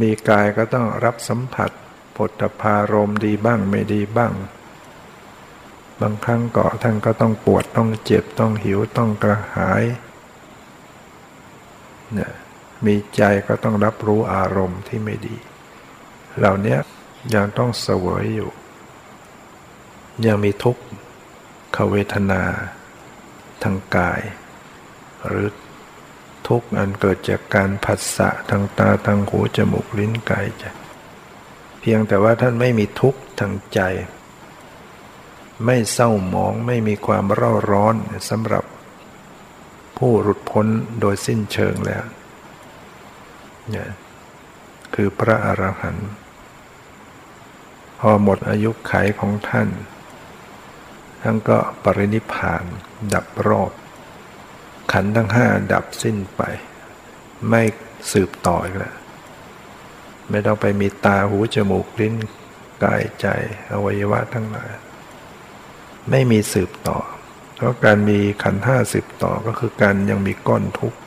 [0.00, 1.70] มีกายก็ต้องรับสัมผัส
[2.16, 4.32] ผลพารมดีบ้างไม่ดีบ้าง
[6.00, 9.82] บางครั้งก็ท่านก็ต้องปวดต้องเจ็บต้องหิวต้องกระหาย
[12.12, 12.32] เนี่ย
[12.86, 15.36] มีใจก็ต้องรับรู้อารมณ์ที่ไม่ดี
[16.38, 16.76] เหล่านี้
[17.34, 18.50] ยังต้องเสวยอยู่
[20.26, 20.76] ยังมีทุก
[21.76, 22.42] ขเวทนา
[23.62, 24.20] ทางกาย
[25.26, 25.46] หรือ
[26.48, 30.64] ทุกข์อันเกิดจากการผัสสะทางตาทางหูจมูกลิ้นกายใจ
[31.80, 33.80] เพียงแต่ว่าท่านไม่มีทุกข์ทางใจ
[35.64, 37.94] ไม่เศร้าหมองไม่มีความเร่าร้อน
[38.28, 38.64] สำหรับ
[39.98, 40.66] ผู้หลุดพ้น
[41.00, 42.04] โดยสิ้นเชิงแล้ว
[43.70, 43.88] เนี่ย
[44.94, 46.10] คือพระอรหันต์
[47.98, 49.68] พอหมดอายุไขของท่าน
[51.22, 52.64] ท่านก็ปรินิพาน
[53.14, 53.70] ดับรอบ
[54.92, 56.42] ขันทั้งห้าดับสิ้นไป
[57.48, 57.62] ไม่
[58.12, 58.94] สืบต่ออีกแล้ว
[60.30, 62.14] ไม่ต้องไปมีตาหูจมูกลิ้น
[62.84, 63.26] กายใจ
[63.72, 64.70] อวัยวะทั้งหลาย
[66.10, 66.98] ไม่มีสืบต่อ
[67.54, 70.98] เพราะการมีขันห้าสืบต่อก็คือการยังมีก้อนทุกข์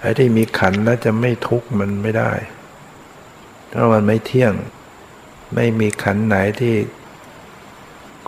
[0.00, 2.32] ไอ้ที่มีขันแล้วจะไม่ทุกข์มันไม่ได้
[3.68, 4.54] เพราะมันไม่เที่ยง
[5.54, 6.74] ไม่มีขันไหนที่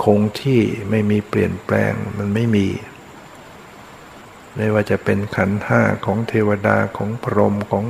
[0.04, 2.66] คงที่ไม่มีเปลี่ยนแปลงมันไม่มี
[4.56, 7.84] ไม่ว่าจะเป็นขันห้าของเทวดาของพรหมของ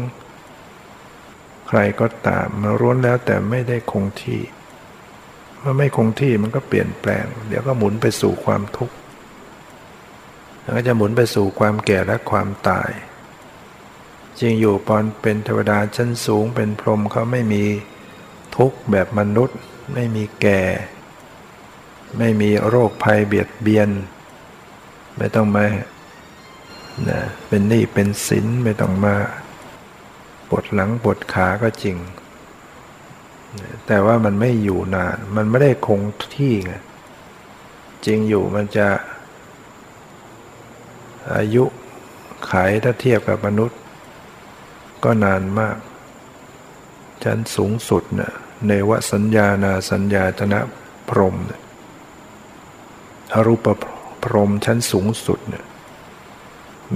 [1.69, 4.43] ใครก็ตามมาร้วนแล้วแต่ไม่ได้คงที่
[5.59, 8.97] เมื่อไม่คงที่มันก็เปลี่ยนแปลง เดี๋ยวก็หมุนไปสู่ความทุกข์
[10.63, 12.91] แล้วก็จะหมุนไปสู่ความแก่และความตาย
[14.41, 17.65] จริงอยู่ปอนเป็นเทวดาชั้นสูงเป็นพรหมเขาไม่มี
[18.57, 19.59] ทุกข์แบบมนุษย์
[19.95, 20.63] ไม่มีแก่
[22.19, 23.89] ไม่มีโรคภัยเบียดเบียน
[25.17, 25.65] ไม่ต้องมา
[27.09, 29.15] นะเป็นหนี้เป็นสินไม่ต้องมา
[30.49, 31.97] ปวดหลังปวดขาก็จริง
[33.87, 36.01] แต่ว่ามันไม่อยู่นาน มันไม่ได้คง
[36.35, 36.73] ที่ไง
[38.07, 38.89] จริงอยู่มันจะ
[41.37, 41.65] อายุ
[42.51, 43.79] ขายถ้าเทียบกับมนุษย์
[45.05, 45.77] ก็นานมาก
[47.25, 48.33] ชั้นสูงสุดเนะ
[48.67, 50.61] เนวสัญญานาสัญญาธนะ
[51.09, 51.37] พรม
[53.33, 53.67] อรูป
[54.25, 55.65] พรมชั้นสูงสุดเนี่ย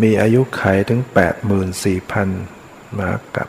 [0.03, 1.01] มีอายุไขถึง
[1.81, 3.49] 84,000 มากับ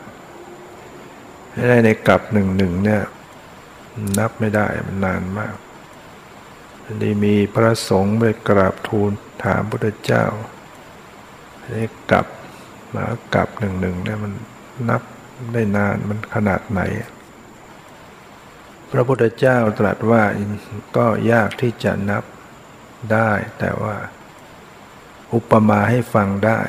[1.67, 3.03] ได้ในกับหนึ่งหนึ่งเนี่ย
[4.17, 5.55] นับไม่ได้มันนานมาก
[6.99, 9.11] ได้มีพระสงฆ์ไปกราบทูล
[9.43, 10.25] ถามพระเจ้า
[11.71, 12.27] ได้กลับ
[12.95, 14.33] มากับหนึ่งหนึ่งเนี่ยมัน
[14.89, 15.01] นับ
[15.53, 16.81] ได้นานมันขนาดไหน
[18.91, 20.23] พระพุทธเจ้าตรัสว่า
[20.97, 22.23] ก็ยากที่จะนับ
[23.13, 23.95] ได้แต่ว่า
[25.33, 26.59] อุปมาให้ฟังได้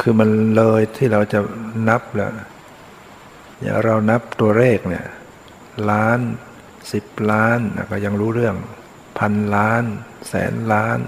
[0.00, 1.40] คือมันเลยที่เราจะ
[1.88, 2.32] นับแล้ว
[3.60, 5.06] อย่างเรานับตัวเลขเนี่ย
[5.90, 6.18] ล้าน
[6.92, 7.58] สิบล้าน
[7.90, 8.56] ก็ยังรู้เรื่อง
[9.18, 9.82] พันล้าน
[10.28, 10.98] แสนล้าน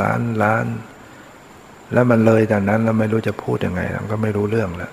[0.00, 0.66] ล้านล้าน
[1.92, 4.92] แล้วมันเลยจากนั้นแล้วไม่รู้จะพูดยังไงเราก็ไม่รู้เรื่องแล้ว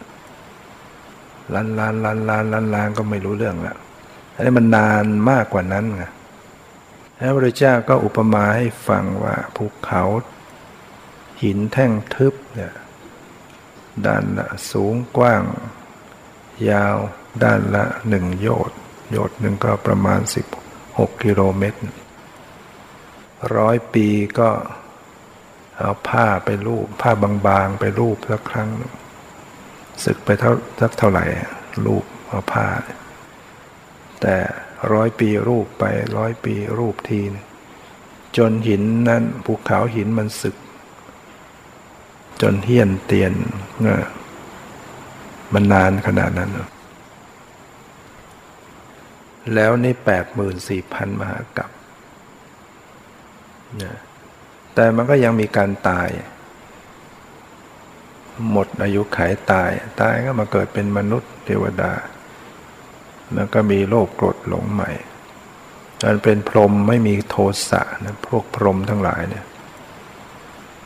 [1.53, 3.77] ล้านล้านล้านล้านล้านล้านก็ไม่รู้เรื่องแล้ว
[4.35, 6.03] อันนี้มันนานมากกว่านั้นไง
[7.23, 10.03] พระพุทธเจ้าก็อุปมาให้ฟังว่าภูเขา
[11.43, 12.73] หินแท่งทึบเนี่ย
[14.05, 15.43] ด้านละสูงกว้าง
[16.69, 16.97] ยาว
[17.43, 18.79] ด้านละหนึ่งโยชน์
[19.11, 20.45] โยชน์หนึ่งก็ประมาณสิบ
[20.97, 21.81] หกกิโลเมตร
[23.55, 24.07] ร้อยปี
[24.39, 24.49] ก็
[25.77, 27.11] เอาผ้าไปรูป ผ้า
[27.47, 28.69] บางๆ ไปรูปสักครั้ง
[30.03, 31.25] ศึกไปเท่าสักเท่าไหร่
[31.85, 32.67] รูปเอาผ้า
[34.21, 34.35] แต่
[34.93, 35.83] ร้อยปีรูปไป
[36.17, 37.31] ร้อยปีรูปทีน
[38.37, 40.55] จนหินนั้นภูเขาหินมันสึก
[42.41, 43.33] จนเฮี้ยนเตียน
[43.83, 44.03] เงี้ย
[45.53, 46.51] มันนานขนาดนั้น
[49.53, 51.69] แล้วนี่แปดหมื่นสี่พันมหากับ
[53.77, 53.97] เนี่ย
[54.75, 56.09] แต่มันก็ยังมีการตาย
[58.51, 61.91] หมดอายุขัยตาย ตายก็มาเกิดเป็นมนุษย์เทวดา
[63.35, 64.91] แล้วก็มีโลกโกรธหลงใหม่
[66.05, 67.37] มันเป็นพรหมไม่มีโท
[67.69, 69.45] สะนะพวกพรหมทั้งหลายเนี่ย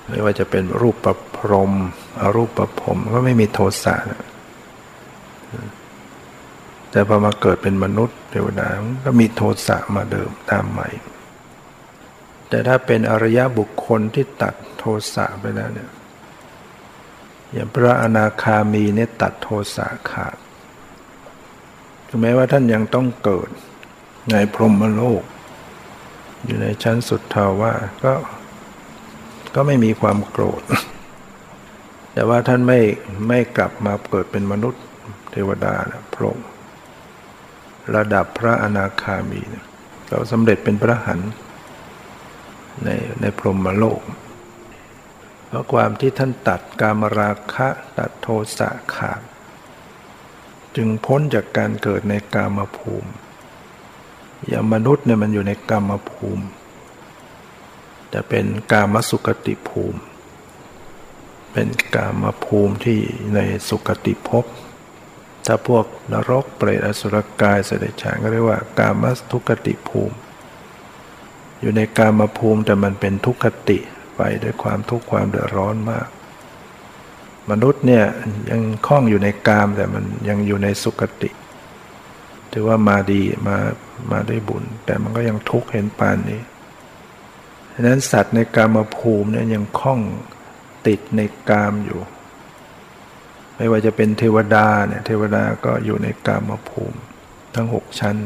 [0.07, 1.71] ไม่ว่าจะเป็นรูปประพรม
[2.21, 4.23] อรูปประพรมก็ไม่มีโทสะนะ
[6.91, 8.67] แต่พอมาเกิดเป็นมนุษย์เทวดา
[9.05, 10.89] ก็มีโทสะมาเดิมตามใหม่
[12.49, 15.91] แต่ถ้าเป็นอริยบุคคลที่ตัดโทสะไปแล้วเนี่ย
[17.53, 20.35] อย่างพระอนาคามีเนี่ยตัดโทสะขาด
[22.21, 23.49] แม้ว่าท่านยังต้องเกิด
[24.31, 25.23] ในพรหมโลก
[26.45, 27.73] อยู่ในชั้นสุดทาว่า
[28.03, 28.13] ก็
[29.55, 30.63] ก็ไม่มีความโกรธ
[32.13, 32.79] แต่ว่าท่านไม่
[33.27, 34.83] ไม่กลับมาเกิดเป็นมนุษย์
[35.31, 36.39] เทวดานะพรหม
[37.95, 39.65] ระดับพระอนาคามีเนี่ย
[40.09, 41.19] เราสำเร็จเป็นพระหัน
[42.83, 42.89] ใน
[43.21, 44.01] ในพรหมโลก
[45.47, 47.67] เพราะความที่ท่านตัดกามราคะ
[47.99, 49.21] ตัดโทสะขาด
[50.77, 53.11] จึงพ้นจากการเกิดในกามภูมิ
[54.47, 56.45] อย่างมนุษย์เนี่ยมันอยู่ในกามภูมิ
[58.13, 59.99] จะเป็นกามสุกติภูมิ
[61.51, 62.99] เป็นกามภูมิที่
[63.35, 64.45] ในสุกติภพ
[65.45, 70.15] ถ้าพวกนรกเปรตอสุรกายเสด็จฉานก็เรียกว่ากามทุกติภูมิ
[71.59, 73.79] อยู่ในกามภูมิแต่มันเป็นทุกขติ
[74.15, 76.07] ไปด้วยความทุกข์ความเดือดร้อนมาก
[77.51, 78.05] มนุษย์เนี่ย
[78.49, 81.29] ยังคล้องอยู่ในกามแต่มันยังอยู่ในสุกติ
[82.53, 83.57] ถือว่ามาดีมา
[84.11, 86.41] มาด้วยบุญ แต่มันก็ยังทุกข์เห็นปานนี้
[87.73, 90.01] ฉะนั้นสัตว์ในกามภูมิเนี่ยยังคล้อง
[90.87, 92.01] ติดในกามอยู่
[93.57, 96.99] ไม่ว่าจะเป็นเทวดาเนี่ยเทวดาก็อยู่ในกามภูมิ
[97.55, 98.17] ทั้งหกชั้น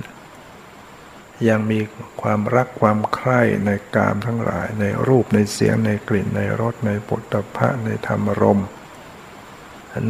[1.49, 1.79] ยังมี
[2.21, 8.62] ความรักความใคร่ในกามทั้งหลาย ในรูปในเสียงในกลิ่นในรสในปุถะในธรรมรม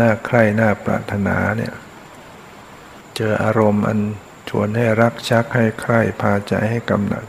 [0.02, 1.74] น่าใคร่น่าปรารถนาเนี่ย
[3.16, 4.00] เจออารมณ์อัน
[4.50, 7.26] ชวนให้รักชักให้ใคร่พาใจให้กำหนัด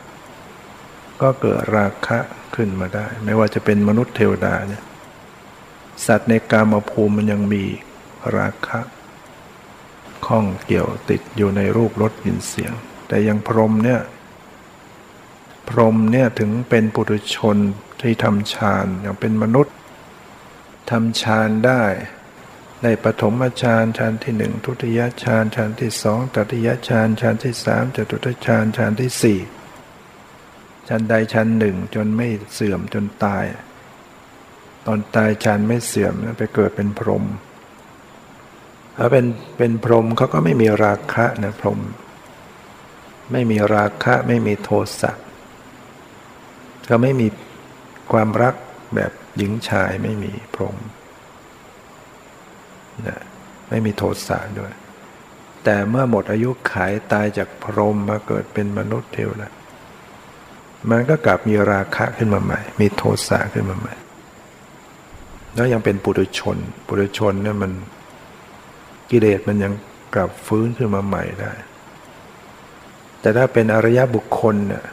[1.23, 2.19] ก็เกิดราคะ
[2.55, 4.83] ขึ้นมาได้ ไม่ว่าจะเป็นมนุษย์เทวดาเนี่ย
[6.07, 7.65] สัตว์ในกามภูมิมันยังมี
[8.37, 8.81] ราคะ
[10.27, 12.73] ข้องเกี่ยวติดอยู่ในรูปรสกลิ่นเสียง
[13.09, 14.01] แต่ยังพรหมเนี่ย
[15.69, 17.57] พรหมเนี่ยถึงเป็นปุถุชน
[18.01, 19.75] ที่ทำฌานอย่างเป็นมนุษย์
[20.91, 21.83] ทำฌานได้
[22.85, 29.39] ในปฐมฌานฌานที่หนึ่งทุติยฌานฌานที่สองตติยฌานฌานที่สามจตุตฌานฌานที่สี่
[30.89, 33.45] ฌานใดฌานหนึ่งจนไม่เสื่อมจนตาย
[34.87, 37.25] ตอนตายฌานไม่เสื่อมไปเกิดเป็นพรหม
[38.97, 39.27] ถ้าเป็น
[39.59, 41.81] เป็นพรหมเขาก็ไม่มีราคะนะพรหม
[43.33, 45.13] ไม่มีราคะไม่มีโทสะ
[46.89, 47.27] ก็ไม่มี
[48.13, 48.55] ความรัก
[48.95, 50.77] แบบหญิงชายไม่มีพรหม
[53.09, 53.21] นะ
[53.69, 54.73] ไม่มีโทสะด้วย
[55.65, 59.49] แต่เมื่อหมดอายุขายตายจากพรหมมาเกิดเป็นมนุษย์เทวดา
[60.91, 63.95] มันก็กลับมีราคะขึ้นมาใหม่ มีโทสะขึ้นมาใหม่
[65.55, 67.73] แล้วยังเป็นปุถุชน ปุถุชนเนี่ยมัน
[69.11, 69.73] กิเลสมันยัง
[70.15, 71.53] กลับฟื้นขึ้นมาใหม่ได้
[73.21, 74.85] แต่ถ้าเป็นอริยบุคคลเนี่ย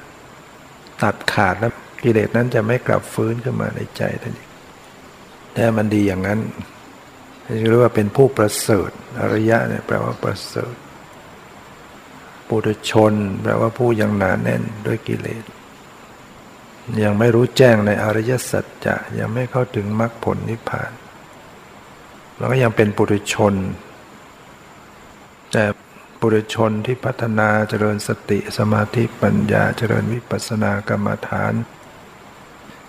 [1.04, 4.50] ตัดขาดแล้วกิเลสนั้นจะไม่กลับฟื้นขึ้นมาในใจท่านอีก
[5.54, 6.40] แต่มันดีอย่างนั้น
[7.48, 10.76] เรียกว่าเป็นผู้ประเสริฐอริยะเนี่ยแปลว่าประเสริฐ
[12.48, 15.44] ปุถุชนแปลว่าผู้ยังหนาแน่นด้วยกิเลส
[17.04, 20.92] ยังไม่รู้แจ้งในอริยสัจจะยังไม่เข้าถึงมรรคผลนิพพาน
[22.38, 23.54] แล้วก็ยังเป็นปุถุชน
[25.52, 25.64] แต่
[26.20, 31.77] ปุถุชนที่พัฒนาเจริญสติสมาธิปัญญาเจริญวิปัสสนากรรมฐานเ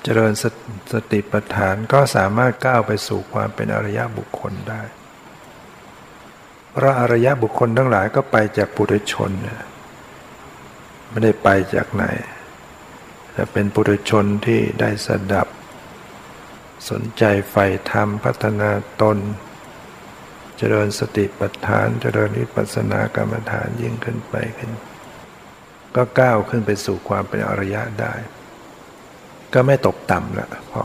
[0.07, 0.45] จริญส
[0.93, 4.83] สติปัฏฐานก็สามารถก้าวไปสู่ความเป็นอริยบุคคลได้
[6.77, 9.31] พระอริยบุคคลทั้งหลายก็ไปจากปุถุชน
[11.09, 12.05] ไม่ได้ไปจากไหน
[13.33, 15.49] แต่เป็นปุถุชนที่ได้สดับ
[16.91, 18.71] สนใจใฝ่ธรรมพัฒนา
[19.03, 19.19] ตน
[20.57, 24.73] เจริญสติปัฏฐาน เจริญวิปัสสนากรรมฐานยิ่งขึ้นไปขึ้น
[25.97, 28.15] ก็ก้าวขึ้นไปสู่ความเป็นอริยะได้
[29.55, 30.85] ก็ไม่ตกต่ำละพอ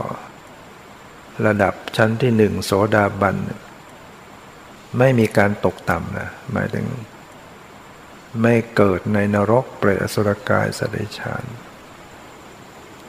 [1.46, 3.36] ระดับชั้นที่หนึ่งโสดาบัน
[4.98, 6.86] ไม่มีการตกต่ำนะหมายถึง
[8.42, 11.44] ไม่เกิดในนรกเปรตอสุรกายสัตว์ฌาน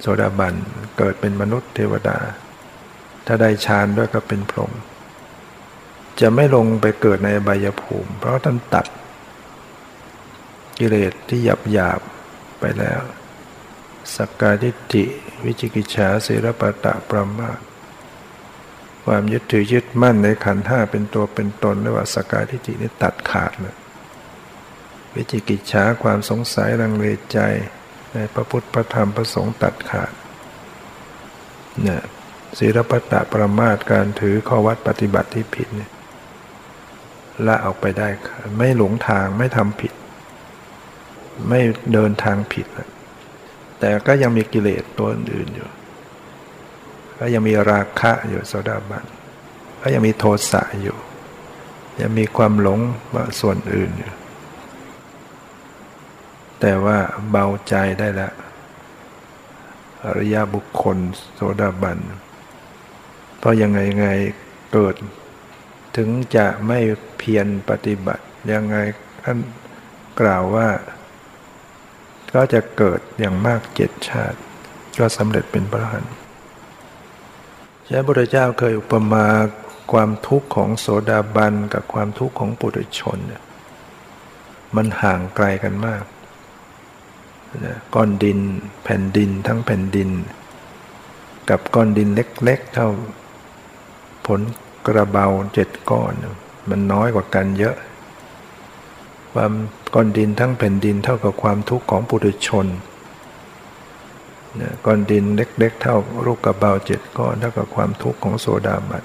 [0.02, 0.56] โสดาบัน
[0.98, 2.20] เกิดเป็นมนุษย์เทวดา
[3.26, 4.72] ถ้าได้ฌานด้วยก็เป็นพรหม
[6.22, 8.86] จะไม่ลงไปเกิดในอบายภูมิ เพราะท่านตัด
[10.80, 12.02] กิเลสที่หยาบหยาบ
[12.60, 13.02] ไปแล้ว
[14.16, 15.06] สักกายทิฏฐิ
[15.46, 17.52] วิจิกิจฉาเสรปตะปรมา
[19.06, 23.76] ความยึดถือยึดมั่นในขันธ์ห้าเป็นตัวเป็นตนเรียกว่าสกายทิฏฐินี่ตัดขาดเลย
[25.16, 27.40] วิจิกิจฉาความสงสัยลังเลใจ
[28.14, 30.12] ในพระพุทธพระธรรมพระสงฆ์ตัดขาด
[31.82, 32.02] เนี่ย
[32.58, 35.92] ศีลปตะประมาทการถือข้อวัดปฏิบัติที่ผิดเนี่ย
[37.48, 38.08] ละออกไปได้
[38.58, 39.94] ไม่หลงทางไม่ทำผิด
[41.50, 41.60] ไม่
[41.94, 42.90] เดินทางผิดแล้ว
[43.86, 45.70] แต่ก็ยังมีกิเลสตัวอื่นอยู่
[47.20, 49.06] ก็ยังมีราคะอยู่โสดาบัน
[49.82, 50.98] ก็ยังมีโทสะอยู่
[52.02, 52.80] ยังมีความหลง
[53.14, 54.14] ว่าส่วนอื่นอยู่
[56.60, 56.98] แต่ว่า
[57.30, 58.34] เบาใจได้แล้ว
[60.04, 60.98] อริยบุคคล
[61.34, 61.98] โสดาบัน
[63.40, 64.08] เพราะยังไงไง
[64.74, 64.96] เกิด
[65.96, 66.80] ถึงจะไม่
[67.18, 68.78] เพียรปฏิบัติ ยังไง
[69.24, 69.38] ท่าน
[70.20, 70.70] กล่าวว่า
[72.36, 74.40] ก็จะเกิดอย่างมากเจ็ดชาติ
[75.00, 76.14] ก็สำเร็จเป็นพระอรหันต์
[77.86, 79.26] ใช่พระเจ้าเคยอุปมา
[79.92, 83.44] ความทุกข์ของโสดาบันกับความทุกข์ของปุถุชนเนี่ย
[84.76, 86.04] มันห่างไกลกันมาก
[87.96, 88.40] ก้อนดิน
[88.84, 90.10] แผ่นดินทั้งแผ่นดิน
[91.50, 92.88] กับก้อนดินเล็กๆเท่า
[94.28, 94.42] ผล
[94.88, 96.14] กระเบาเจ็ดก้อน
[96.70, 97.76] มันน้อยกว่ากันเยอะ
[99.36, 99.54] ความ
[99.96, 102.68] ก้อนดินทั้งแผ่นดินเท่ากับความทุกข์ของปุถุชน
[104.86, 109.04] ก้อนดินเล็ก ๆ เท่าลูกกระเบาเจ็ดก้อนเท่ากับความทุกข์ของโซดาบัน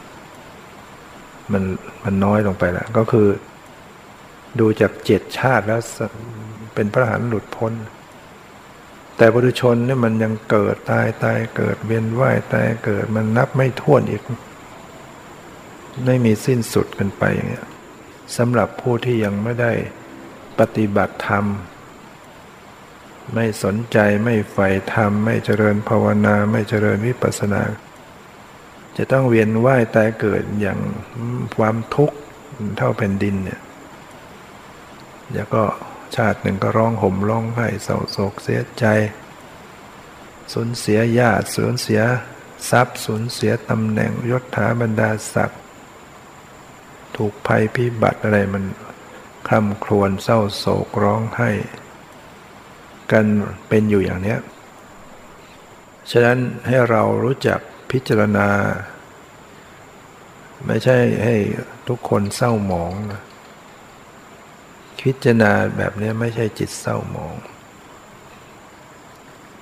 [1.52, 1.62] มัน
[2.02, 3.28] มันน้อยลงไปแล้ว ก็คือ
[4.60, 5.80] ดูจากเจ็ดชาติแล้ว
[6.74, 7.72] เป็นพระหันหลุดพ้น
[9.16, 14.22] แต่บุรุชนเนี่ยมันยังเกิดตายตายเกิดเวียนว่ายตายเกิดมันนับไม่ถ้วนอีก
[16.06, 17.66] ไม่มีสิ้นสุดกันไปอย่างเงี้ย
[18.36, 19.72] สำหรับผู้ที่ยังไม่ได้
[20.60, 21.44] ปฏิบัติธรรม
[23.34, 27.62] ไม่สนใจไม่ใฝ่ธรรม ไม่เจริญภาวนา ไม่เจริญวิปัสสนา
[28.96, 30.78] จะต้องเวียนว่ายตายเกิดอย่าง
[31.56, 32.16] ความทุกข์
[32.76, 33.60] เท่าแผ่นดินเนี่ย
[35.34, 35.62] แล้วก็
[36.16, 38.84] ชาติหนึ่งก็ร้องห่มร้องไห้เศร้าโศกเสียใจ
[40.52, 42.00] สูญเสียญาติสูญเสีย
[42.70, 45.60] ทรัพย์สูญเสียตำแหน่งยศถาบรรดาศักดิ์
[47.16, 48.64] ถูกภัยพิบัติอะไรมัน
[49.52, 51.50] คร่ำครวญเศร้าโศกร้องไห้
[53.12, 53.26] กัน
[53.68, 54.38] เป็นอยู่อย่างเนี้ย
[56.10, 58.48] ฉะนั้นให้เรารู้จักพิจารณา
[60.66, 61.36] ไม่ใช่ให้
[61.88, 63.22] ทุกคนเศร้าหมองนะ
[65.02, 67.34] พิจารณาแบบนี้ไม่ใช่จิตเศร้าหมอง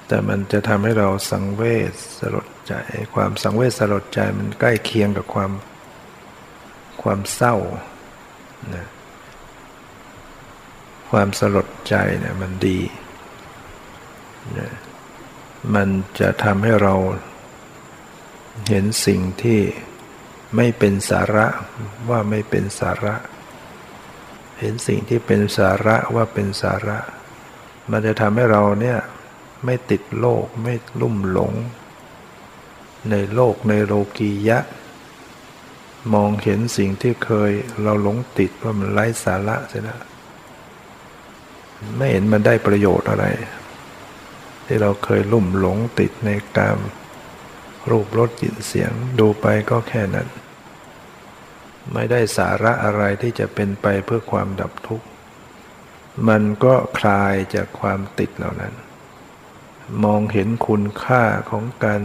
[0.06, 2.74] แต่มันจะทำให้เราสังเวชสลดใจ
[3.14, 5.50] ความสังเวชสลดใจมันใกล้เคียงกับความ
[7.02, 7.56] ความเศร้า
[8.74, 8.86] นะ
[11.10, 12.80] ความสลดใจเนี่ยมันดี
[14.58, 14.72] นะ
[15.74, 15.88] มัน
[16.20, 16.94] จะทำให้เรา
[18.68, 19.60] เห็นสิ่งที่
[20.56, 21.46] ไม่เป็นสาระ
[22.08, 23.14] ว่าไม่เป็นสาระ
[24.60, 26.98] เห็นสิ่งที่เป็นสาระว่าเป็นสาระ
[27.90, 28.98] มันจะทำให้เราเนี่ย
[29.64, 31.52] ไม่ติดโลกไม่ลุ่มหลง
[33.10, 34.58] ในโลกในโลกียะ
[36.14, 37.52] มองเห็นสิ่งที่เคย
[37.82, 39.88] เราหลงติดว่ามันไร้สาระใช่ไหม
[41.96, 43.26] ไม่เห็นมันได้ประโยชน์อะไร
[44.66, 46.78] ที่เราเคยลุ่มหลงติดในกาม
[47.90, 50.28] รูปรสกลิ่นเสียงดูไปก็แค่นั้น
[51.92, 55.06] ไม่ได้สาระอะไรที่จะเป็นไปเพื่อความดับทุกข์
[56.28, 58.74] มันก็คลายจากความติดเหล่านั้น
[60.04, 62.00] มองเห็นคุณค่าของการ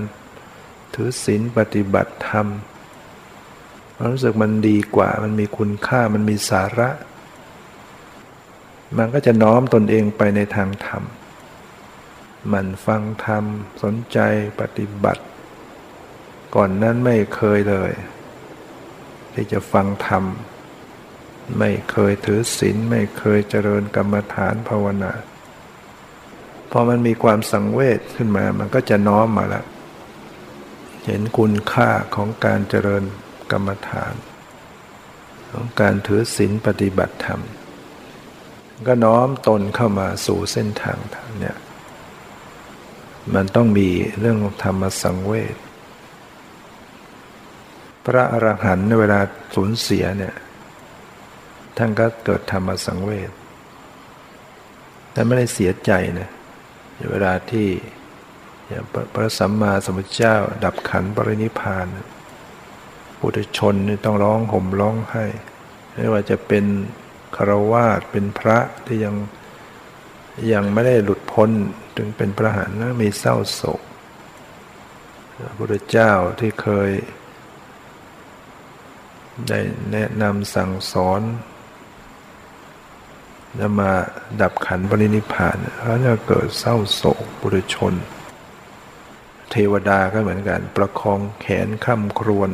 [0.93, 2.47] ถือศีลปฏิบัติธรรม
[4.11, 6.89] รู้สึกมันดีกว่ามันมีคุณค่ามันมีสาระ
[8.98, 11.04] มันก็จะน้อมตนเองไปในทางธรรม
[12.54, 13.44] มันฟังธรรม
[13.84, 14.20] สนใจ
[14.60, 15.24] ปฏิบัติ
[16.56, 17.91] ก่อนนั้นไม่เคยเลย
[19.34, 20.24] ที่จะฟังธรรม
[21.60, 25.14] ไม่เคยถือศีลไม่เคยเจริญกรรมฐานภาวนา
[26.72, 29.66] พอมันมีความสังเวชขึ้นมา มันก็จะน้อมมาแล้ว
[31.06, 33.04] เห็นคุณค่าของการเจริญ
[33.52, 34.14] กรรมฐาน
[35.52, 37.41] ของการถือศีลปฏิบัติธรรม
[38.88, 41.58] ก็น้อมตนเข้ามาสู่เส้นทางทางเนี่ย
[43.34, 45.56] มันต้องมีเรื่องธรรมสังเวช
[48.06, 49.20] พระอรหันต์ในเวลา
[49.56, 50.36] สูญเสียเนี่ย
[51.78, 53.32] ท่านก็เกิดธรรมสังเวช
[55.12, 56.30] แต่ไม่ได้เสียใจนะ
[57.12, 57.68] เวลาที่
[59.14, 61.86] พระสัมมาสัมพุทธเจ้า ดับขันปรินิพาน
[63.20, 63.76] ปุถุชน
[64.06, 65.26] ต้องร้องห่มร้องไห้
[65.96, 66.66] ไม่ว่าจะเป็น
[67.36, 69.16] คารวาสเป็นพระที่ยัง
[70.54, 71.50] ยังไม่ได้หลุดพ้น
[71.98, 73.82] ถึงเป็นพระหันนะมีเศร้าโศก
[75.38, 76.92] พระพุทธเจ้าที่เคย
[79.50, 79.60] ได้
[79.92, 81.22] แนะนำสั่งสอน
[83.60, 83.92] จะมา
[84.42, 87.94] ดับขันปรินิพานเขาจะเกิดเศร้าโศกบุรุชน
[89.52, 92.52] เทวดาก็เหมือนกัน ประคองแขนข้ามครวน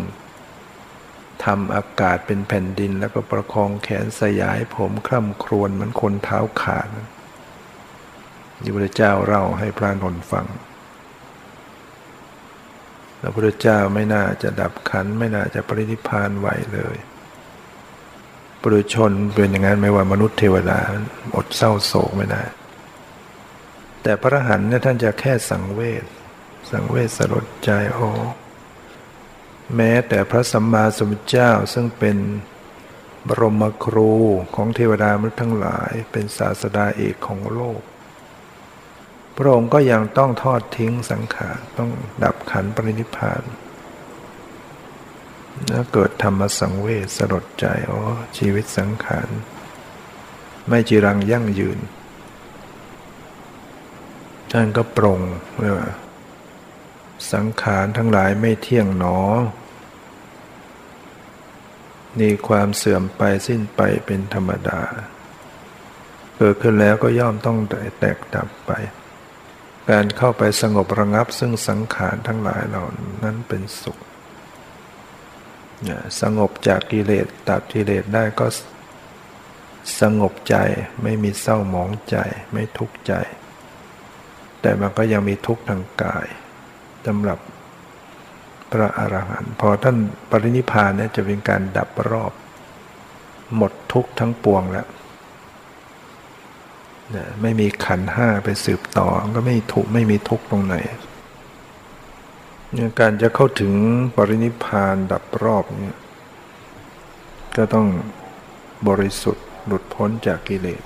[1.46, 6.88] ทำอากาศเป็นแผ่นดินแล้วก็ประคองแขนสยายผมคร่ำครวนเหมือนคนเท้าขาด
[8.62, 10.48] นี่พระเจ้าเล่าให้พระนนฟัง
[13.22, 16.98] พระพุทธเจ้าไม่น่าจะดับขันไม่น่าจะปรินิพานไหวเลย
[18.62, 20.80] ปุถุชนเป็นอย่างนั้นไม่ว่ามนุษย์เทวดา
[21.36, 22.44] อดเศร้าโศกไม่ได้
[24.04, 26.06] แต่พระหันเนี่ยท่านจะแค่สังเวช
[26.72, 28.08] สังเวชสลดใจโอ้
[29.76, 32.18] แม้แต่พระสัมมาสัมพุทธเจ้าซึ่งเป็น
[33.28, 34.12] บรมครู
[34.56, 37.82] ของเทวดามนุษย์ทั้งหลายเป็นศาสดาเอกของโลก
[39.36, 41.90] พระองค์ก็ยังต้องทอดทิ้งสังขารต้อง
[42.24, 43.44] ดับขันปรินิพาน
[45.70, 48.02] แล้วเกิดธรรมสังเวชสลดใจอ๋อ
[48.38, 49.30] ชีวิตสังขาร
[50.68, 51.80] ไม่จีรังยั่งยืน
[54.52, 55.22] ท่านก็ปรง
[55.60, 55.90] ว่า
[57.34, 59.18] สังขารทั้งหลายไม่เที่ยงหนอ
[62.20, 64.82] มีความเสื่อมไปสิ้นไปเป็นธรรมดา
[66.38, 67.58] เกิดขึ้นแล้วก็ย่อมต้อง
[68.00, 68.72] แตกดับไป
[69.90, 72.86] การเข้าไปสงบระงับซึ่งสังขารทั้งหลายเหล่า
[73.24, 73.98] นั้นเป็นสุข
[76.22, 78.48] สงบจากกิเลสตัดกิเลสได้ก็
[80.02, 80.56] สงบใจ
[81.04, 82.18] ไม่มีเศร้าหมองใจ
[82.52, 83.14] ไม่ทุกข์ใจ
[84.62, 86.28] แต่มันก็ยังมีทุกข์ทางกาย
[87.06, 87.40] สำหรับ
[88.72, 89.98] พระอรหันต์พอท่าน
[90.30, 92.34] ปรินิพานเนี่ยจะเป็นการดับรอบ
[93.56, 94.88] หมดทุกทั้งปวงแล้ว
[97.42, 100.76] ไม่มีขันห้าไปสืบต่อก็ไม่ถูกไม่มีทุกตรงไหน
[102.74, 103.74] เนี่ยการจะเข้าถึง
[104.16, 105.98] ปรินิพานดับรอบเนี่ย
[107.58, 107.88] ก็ต้อง
[108.88, 110.82] บริสุทธิ์หลุดพ้นจากกิเลส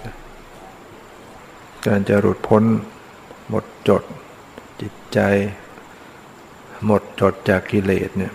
[1.88, 2.64] การจะหลุดพ้น
[3.50, 4.04] หมดจด
[4.82, 5.20] จิตใจ
[6.86, 8.34] หมดจดจากกิเลสเนี่ย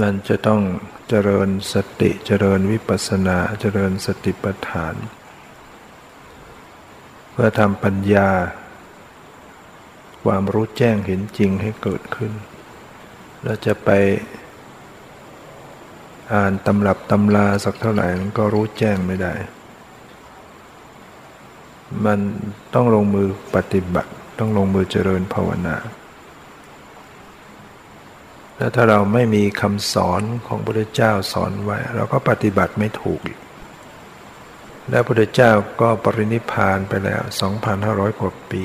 [0.00, 0.60] มันจะต้อง
[1.08, 4.94] เจริญสติเจริญวิปัสนาเจริญสติปัฏฐาน
[7.32, 8.30] เพื่อทำปัญญา
[10.24, 12.32] ความรู้แจ้งเห็นจริงให้เกิดขึ้น
[13.42, 13.90] แล้วจะไป
[16.34, 19.34] อ่านตำรับตำลาสักเท่าไหร่มันก็รู้แจ้งไม่ได้
[22.04, 22.18] มัน
[22.74, 25.76] ต้องลงมือปฏิบัติ ต้องลงมือเจริญภาวนา
[28.58, 33.38] แล้วถ้าเราไม่มีคำสอนของพระพุทธเจ้าสอนไว้ เราก็ปฏิบัติไม่ถูกอีก
[34.90, 37.22] และพระพุทธเจ้าก็ปรินิพานไปแล้ว
[37.70, 38.64] 2,500 กว่าปี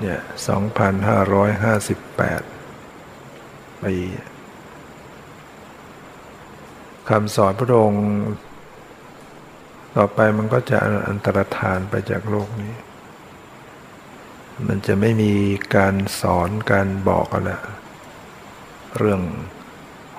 [0.00, 0.20] เนี่ย
[2.56, 3.96] 2,558 ปี
[7.08, 8.06] คำสอนพระองค์
[9.96, 12.74] ต่อไปมันก็จะอันตรธานไปจากโลกนี้
[14.66, 15.32] มันจะไม่มี
[15.76, 17.52] การสอนการบอกอะไร
[18.98, 19.22] เรื่อง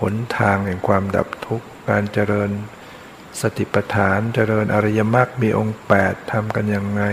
[0.01, 2.49] หนทางแห่งความดับทุกข์ การเจริญ
[3.41, 7.03] สติปัฏฐาน เจริญอริยมรรคมีองค์แปดทำกันยังไง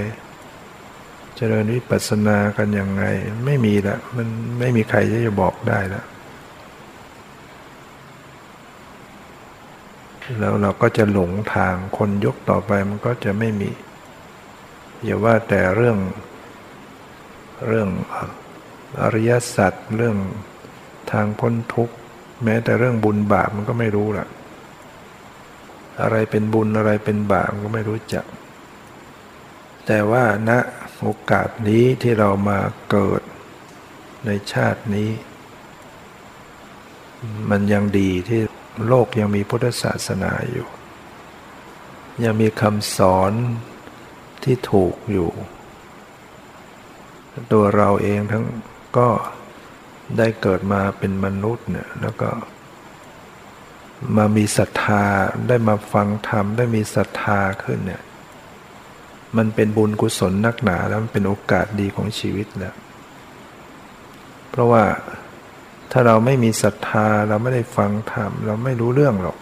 [1.37, 3.05] เจริญวิปัสสนากันยังไง
[3.45, 6.03] ไม่มีละมันไม่มีใครที่จะบอกได้ละ
[10.39, 13.71] แล้วเราก็จะหลงทางคนยกต่อไปมันก็จะไม่มี
[15.05, 15.97] อย่าว่าแต่เรื่อง
[17.67, 17.89] เรื่อง
[19.03, 20.17] อริยสัจเรื่อง
[21.13, 21.95] ทางพ้นทุกข์
[22.45, 24.27] แม้แต่เรื่องบุญบาปมันก็ไม่รู้ละ
[26.03, 28.27] อะไรเป็นบุญอะไรเป็นบาปก็ไม่รู้จัก
[29.87, 30.51] แต่ว่าณ
[31.01, 32.59] โอกาสนี้ที่เรามา
[32.91, 33.23] เกิด
[34.27, 35.11] ในชาตินี้
[37.51, 38.41] มันยังดีที่
[38.87, 40.69] โลกยังมีพุทธศาสนาอยู่
[42.25, 43.33] ยังมีคำสอน
[44.45, 45.31] ที่ถูกอยู่
[47.53, 48.45] ตัวเราเองทั้ง
[48.99, 49.09] ก็
[50.19, 52.31] ได้เกิดมาเป็นมนุษย์เนี่ยแล้วก็
[54.17, 55.05] มามีศรัทธา
[55.49, 58.03] ได้มาฟังธรรมได้มีศรัทธาขึ้นเนี่ย
[59.37, 62.75] มันเป็นบุญกุศลนักหนาแล้วมันเป็นโอกาสดีของชีวิตแล้ว
[64.51, 64.85] เพราะว่า
[65.93, 69.37] ถ้าเราไม่มีศรัทธาเราไม่ได้ฟังธรรมเราไม่รู้เรื่องหรอก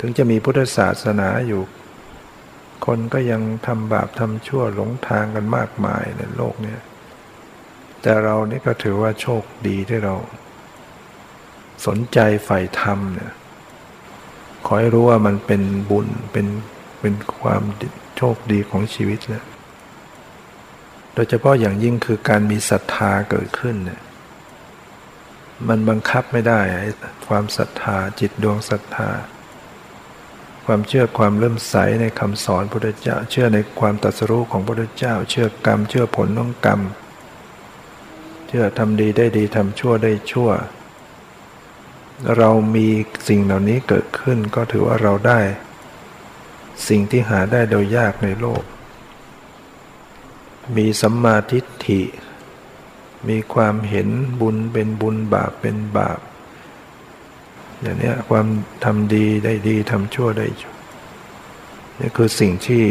[0.00, 1.62] ถึงจะมีพุทธศาสนาอยู่
[2.86, 6.76] คนก็ยังทำบาปทำชั่วหลงทางกันมากมายในโลกนี้
[8.02, 10.14] แต่เรานี่ก็ถือว่าโชคดีที่เรา
[11.86, 13.32] สนใจใฝ่ธรรมเนี่ย
[14.66, 16.46] ขอให้รู้ว่ามันเป็นบุญเป็น
[17.00, 17.62] เป็นความ
[18.16, 19.46] โชคดีของชีวิตแล้ว
[21.14, 24.02] โดยเฉพาะอย่างยิ่งคือการมีศรัทธาเกิดขึ้นเนี่ย
[25.68, 26.60] มันบังคับไม่ได้
[27.28, 29.08] ความศรัทธาจิตดวงศรัทธา
[30.66, 36.80] ความเชื่อความเริ่มใสในคำสอนพระพุทธเจ้า เชื่อในความตรัสรู้ของพระพุทธเจ้า เชื่อกรรม เชื่อผลของกรรม
[38.48, 40.50] เชื่อทำดีได้ดีทำชั่วได้ชั่ว
[42.36, 42.88] เรามี
[43.28, 45.40] สิ่งเหล่านี้เกิดขึ้นก็ถือว่าเราได้
[46.88, 48.62] สิ่งที่หาได้โดยยากในโลก
[50.76, 52.02] มีสัมมาทิฏฐิ
[53.28, 54.08] มีความเห็น
[54.40, 56.18] บุญเป็นบุญบาปเป็นบาป
[57.82, 58.46] อย่างนี้ความ
[58.84, 60.74] ทำดีได้ดีทำชั่วได้ชั่ว
[61.98, 62.84] นี่คือสิ่งที่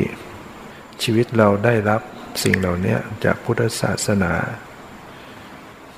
[1.03, 2.01] ชีวิตเราได้รับ
[2.43, 4.33] สิ่งเหล่านี้จากพุทธศาสนา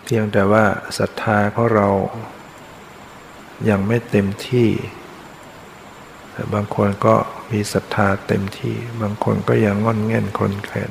[0.04, 0.66] เพียงแต่ว่า
[0.98, 1.90] ศรัทธาของเรา
[3.70, 4.70] ยังไม่เต็มที่
[6.54, 7.16] บางคนก็
[7.52, 10.90] มีศรัทธาเต็มที่ บางคนก็ยังงอนแง่นคนแข็ง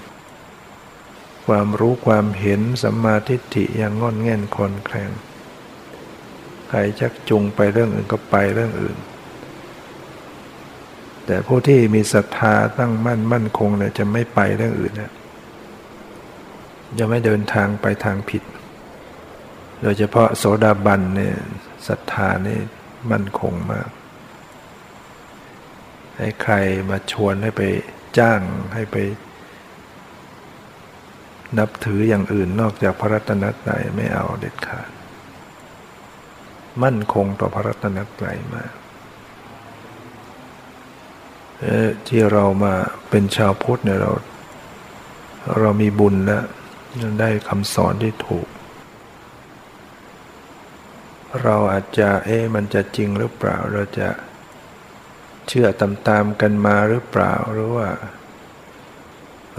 [1.47, 5.11] ความรู้ความเห็นสัมมาทิฏฐิยังงอนแง่นคนแข็ง
[6.69, 8.97] ใครชักจูงไปเรื่องอื่นก็ไปเรื่องอื่น
[11.27, 15.13] แต่ผู้ที่มีศรัทธาตั้งมั่นมั่นคงเนี่ยจะไม่ไปเรื่องอื่นนะ
[16.99, 18.43] ยังไม่เดินทางไปทางผิด
[19.83, 21.37] โดยเฉพาะโสดาบันเนี่ย
[21.89, 22.59] ศรัทธานี่
[23.11, 23.89] มั่นคงมาก
[26.17, 26.55] ให้ใคร
[26.91, 27.63] มาชวนให้ไป
[28.19, 28.41] จ้าง
[28.75, 28.97] ให้ไป
[31.59, 34.89] นับถืออย่างอื่นนอกจากพระรัตนตรัยไม่เอาเด็ดขาด
[36.83, 38.73] มั่นคงต่อพระรัตนตรัยมาก
[42.09, 42.75] ที่เรามา
[43.11, 44.13] เป็นชาวพุทธเนี่ยเรา
[45.61, 46.45] เรามีบุญแล้ว
[47.21, 48.49] ได้คำสอนที่ถูก
[51.43, 54.09] เราอาจจะเอ๊ะมันจะจริงหรือเปล่า เราจะ
[55.49, 57.89] เชื่อตามๆกันมาหรือเปล่าหรือว่า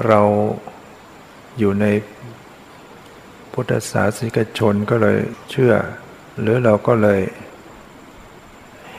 [0.07, 0.21] เรา
[1.59, 1.85] อยู่ใน
[3.53, 5.17] พุทธศาสนิกชนก็เลย
[5.51, 5.73] เชื่อ
[6.41, 7.21] หรือเราก็เลย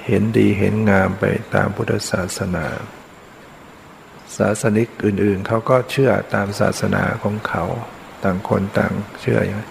[0.06, 1.24] เห็นดีเห็นงามไป
[1.54, 2.66] ตามพุทธศาสนา
[4.36, 7.64] ศาสนิกอื่นๆ เขาก็เชื่อตามศาสนาของเขา
[8.24, 9.70] ต่างคนต่างเชื่ออย่างนี้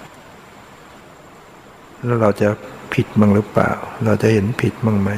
[2.03, 2.49] แล้วเราจะ
[2.93, 3.72] ผิดมั้งหรือเปล่า
[4.05, 5.09] เราจะเห็นผิดมั้งไหม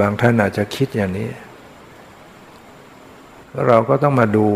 [0.00, 1.28] บางท่านอาจจะคิดอย่างนี้
[3.66, 4.48] เราก็ต้องมาดู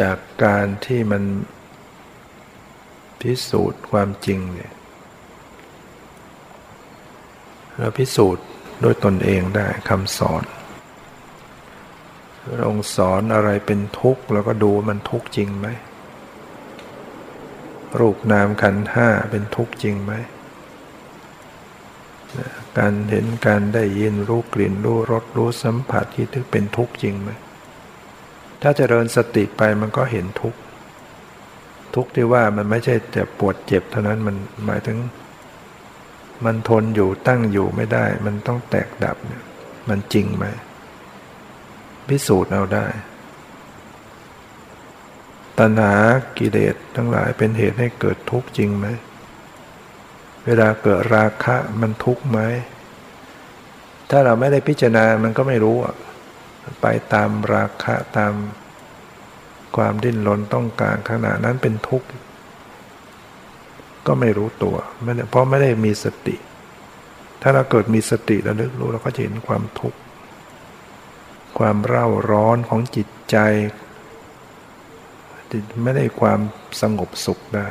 [0.00, 1.22] จากการที่มัน
[3.20, 4.72] พิสูจน์ความจริงเนี่ย
[7.78, 8.44] เราพิสูจน์
[8.82, 10.42] ด้วยตนเองได้คำสอน
[12.52, 15.68] พระองค์สอนอะไรเป็นทุกข์เราก็ดูมันทุกข์จริงไหม
[17.98, 20.12] รูปนามขันห้าเป็นทุกข์จริงไหม
[22.78, 27.30] การเห็นการได้ยินรู้กลิ่นรู้รสรู้สัมผัสที่ถึงเป็นทุกข์จริงไหม
[28.62, 30.58] ถ้าจเจริญสติไปมันก็เห็นทุกข์
[31.96, 34.36] ทุกข์ที่ว่ามันไม่ใช่แต่ปวดเจ็บเท่านั้นมัน
[34.66, 34.98] หมายถึง
[36.44, 39.44] มันทนอยู่ตั้งอยู่ไม่ได้ มันต้องแตกดับเนี่ย
[39.88, 40.44] มันจริงไหม
[42.08, 42.86] พิสูจน์เอาได้
[45.58, 45.94] ตัณหา
[46.38, 48.86] กิเลสทั้งหลายเป็นเหตุให้เกิดทุกข์จริงไหม
[50.44, 52.38] เวลาเกิดราคะมันทุกข์ไหม
[54.10, 55.76] ถ้าเราไม่ได้พิจารณามันก็ไม่รู้
[56.82, 58.32] ไปตามราคะตาม
[59.76, 62.08] ความดิ้นรนต้องการขณะนั้นเป็นทุกข์
[64.06, 64.76] ก็ไม่รู้ตัว
[65.30, 66.36] เพราะไม่ได้มีสติ
[67.42, 69.98] ถ้าเราเกิดมีสติระลึกรู้เราก็จะเห็นความทุกข์
[71.58, 73.36] ความเร่าร้อนของจิตใจ
[75.84, 76.40] ไม่ได้ความ
[76.80, 77.68] สงบสุขได้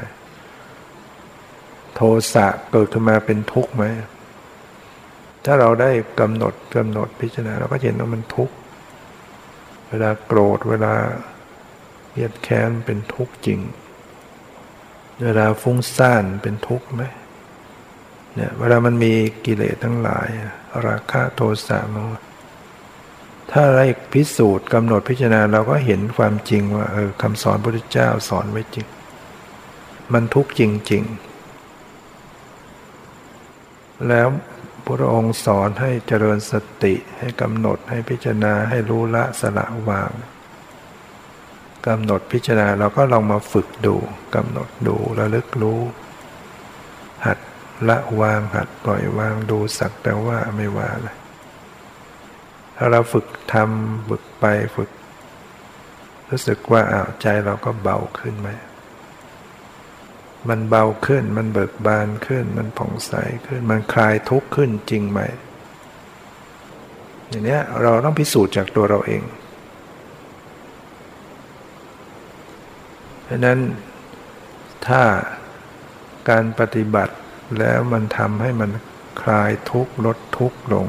[1.95, 2.01] โท
[2.33, 3.83] สะเกิดขึ้นมาเป็นทุกข์ไหม
[5.45, 8.55] ถ้าเราได้กำหนดกำหนดพิจารณาเราก็เห็นว่ามันทุกข์
[9.89, 10.93] เวลาโกรธเวลา
[12.15, 13.59] เยียดแค้นเป็นทุกข์จริง
[15.23, 17.03] เวลาฟุ้งซ่านเป็นทุกข์ไหม
[18.35, 19.13] เนี่ยเวลามันมี
[19.45, 20.27] กิเลสทั้งหลาย
[20.87, 21.95] ราคะโทสะโม
[23.51, 23.81] ถ้าเร
[24.13, 28.87] พิสูจน์กำหนดพิจารณาเราก็เห็นความจริงว่าเออคำสอนพระพุทธเจ้าสอนไว้จริง
[30.13, 30.61] มันทุกข์จ
[30.91, 31.03] ริง
[32.29, 34.27] ๆ แล้ว
[34.85, 36.53] พระองค์สอนให้เจริญส
[36.83, 40.11] ติให้กำหนดให้พิจารณาให้รู้ละสละวาง
[41.87, 43.95] กำหนดพิจารณาเราก็ลองมาฝึกดู
[44.35, 45.81] กำหนดดูระลึกรู้
[47.25, 47.37] หัด
[47.89, 51.17] ละวางหัดปล่อยวางดูสักแต่ว่าไม่ว่าเลย
[52.77, 54.89] ถ้าเราฝึกทำฝึกไปฝึก
[56.29, 58.49] รู้สึกว่าอ้าวใจเราก็เบาขึ้นไหม
[60.49, 63.13] มันเบาขึ้นมันเบิกบานขึ้น มันผ่องใส
[63.47, 65.19] ขึ้น มันคลายทุกข์ขึ้นจริงไหม
[67.29, 69.21] อย่างนี้เราต้องพิสูจน์จากตัวเราเอง
[73.25, 73.59] เพราะนั้น
[74.87, 75.01] ถ้า
[76.29, 77.15] การปฏิบัติ
[77.59, 78.69] แล้วมันทำให้มัน
[79.21, 80.87] คลายทุกข์ลดทุกข์ลง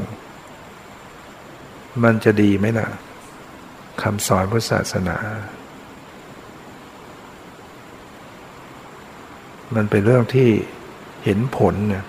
[2.04, 2.88] มันจะดีไหมล่ะ
[4.02, 5.16] คำสอนพุทธศาสนา
[9.74, 10.50] มันเป็นเรื่องที่
[11.24, 12.04] เห็นผลเนี่ย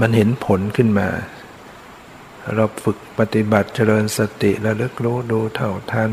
[0.00, 1.08] มันเห็นผลขึ้นมา
[2.54, 6.10] เราฝึกปฏิบัติเจริญสติระลึกรู้ดูเท่าทัน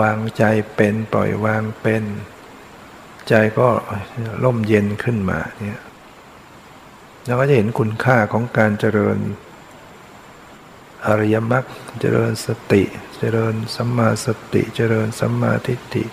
[0.00, 2.04] วางใจเป็นปล่อยวางเป็น
[3.28, 3.68] ใจก็
[4.44, 5.82] ร่มเย็นขึ้นมาเนี่ย
[7.24, 9.18] เราก็จะเห็นคุณค่าของการเจริญ
[11.06, 11.64] อริยมรรค
[12.00, 12.82] เจริญสติ
[13.18, 16.04] เจริญสัมมาสติ เจริญสัมมาทิฏฐิ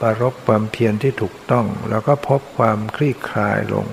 [0.00, 3.86] ปรบความเพียรที่ถูกต้อง แล้วก็พบความคลี่คลายลง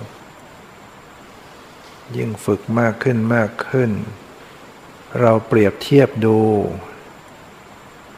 [2.18, 3.92] ยิ่งฝึกมากขึ้นมากขึ้น
[5.22, 6.38] เราเปรียบเทียบดู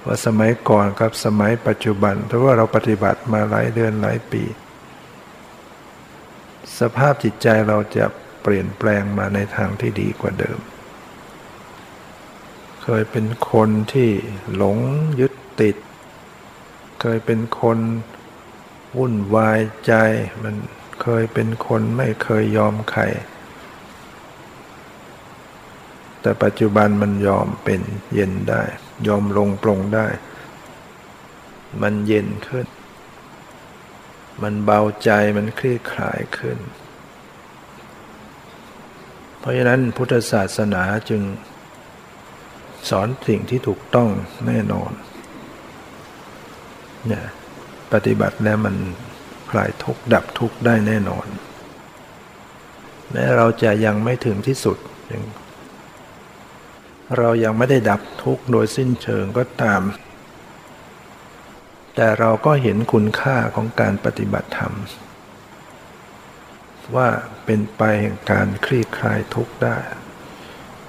[0.05, 4.43] ว่าสมัยก่อนกับสมัยปัจจุบันเพราว่าเราปฏิบัติมาหลายเดือนหลายปี
[6.79, 8.05] สภาพจิตใจเราจะ
[8.41, 10.59] เปลี่ยนแปลงมาในทางที่ดีกว่าเดิม
[12.83, 14.09] เคยเป็นคนที่
[14.55, 14.77] หลง
[15.19, 15.75] ยึดติด
[17.01, 17.79] เคยเป็นคน
[18.97, 19.93] วุ่นวายใจ
[20.43, 20.55] มัน
[21.01, 23.03] เคยเป็นคนไม่เคยยอมใคร
[26.21, 27.81] แต่ปัจจุบันมันยอมเป็น
[28.13, 28.63] เย็นได้
[29.07, 30.07] ยอมลงปรงได้
[31.81, 32.67] มันเย็นขึ้น
[34.43, 36.59] มันเบาใจมันคลี่คลายขึ้น
[39.39, 41.21] เพราะฉะนั้นพุทธศาสนาจึง
[42.89, 44.09] สอนสิ่งที่ถูกต้อง
[44.47, 44.91] แน่นอน
[47.07, 47.25] เนี่ย
[47.93, 48.75] ปฏิบัติแล้วมัน
[49.51, 51.27] คลายทุกข์ดับทุกข์ได้แน่นอน
[53.11, 54.77] แม้เราจะยังไม่ถึงที่สุด
[55.11, 55.23] ยัง
[57.17, 59.81] เรายังไม่ได้ดับทุกข์โดยสิ้นเชิงก็ตาม
[61.95, 64.73] แต่เราก็เห็นคุณค่าของการปฏิบัติธรรม
[66.95, 67.09] ว่า
[67.45, 69.77] เป็นไปแห่งการคลี่คลายทุกข์ได้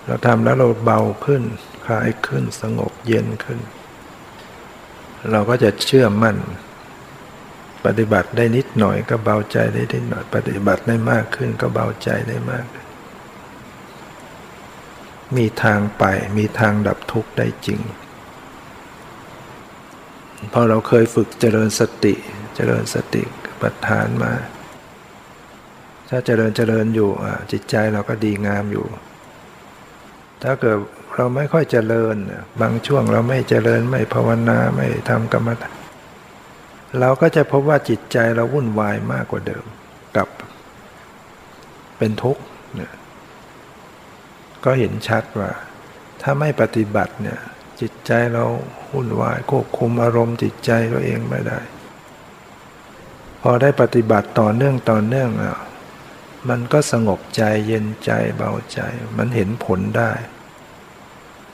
[0.07, 1.43] เราทำแล้วเราเบาขึ้น
[1.87, 3.61] คลายขึ้นสงบเย็นขึ้น
[5.31, 6.37] เราก็จะเชื่อมั่น
[7.85, 12.67] ปฏิบัติได้นิดหน่อยก็เบาใจได้นิดหน่อย ปฏิบัติได้มากขึ้นก็เบาใจได้มาก
[15.37, 16.05] มีทางไป
[16.39, 17.81] มีทางดับทุกข์ได้จริง
[20.53, 22.15] พอเราเคยฝึกเจริญสติ
[22.57, 23.23] เจริญสติ
[23.61, 24.33] ปัฏฐานมา
[26.09, 27.11] ถ้าเจริญเจริญอยู่
[27.53, 28.87] จิตใจเราก็ดีงามอยู่
[30.43, 30.79] ถ้าเกิด
[31.15, 32.17] เราไม่ค่อยเจริญ
[32.61, 35.77] บางช่วงเราไม่เจริญไม่ภาวนาไม่ทำกรรมฐาน
[37.01, 39.65] เราก็จะพบว่าจิตใจเราวุ่นวายมากกว่าเดิม
[40.17, 40.29] กับ
[41.99, 42.43] เป็นทุกข์
[44.65, 45.51] ก็เห็นชัดว่า
[46.23, 47.41] ถ้าไม่ปฏิบัติเนี่ย
[47.81, 48.45] จิตใจเรา
[48.93, 51.61] วุ่นวายควบคุมอารมณ์จิตใจตัวเองไม่ได้
[53.43, 55.57] พอได้ปฏิบัติต่อเนื่องต่อเนื่องอะ
[56.49, 58.81] มันก็สงบใจเย็นใจเบาใจ
[59.19, 60.11] มันเห็นผลได้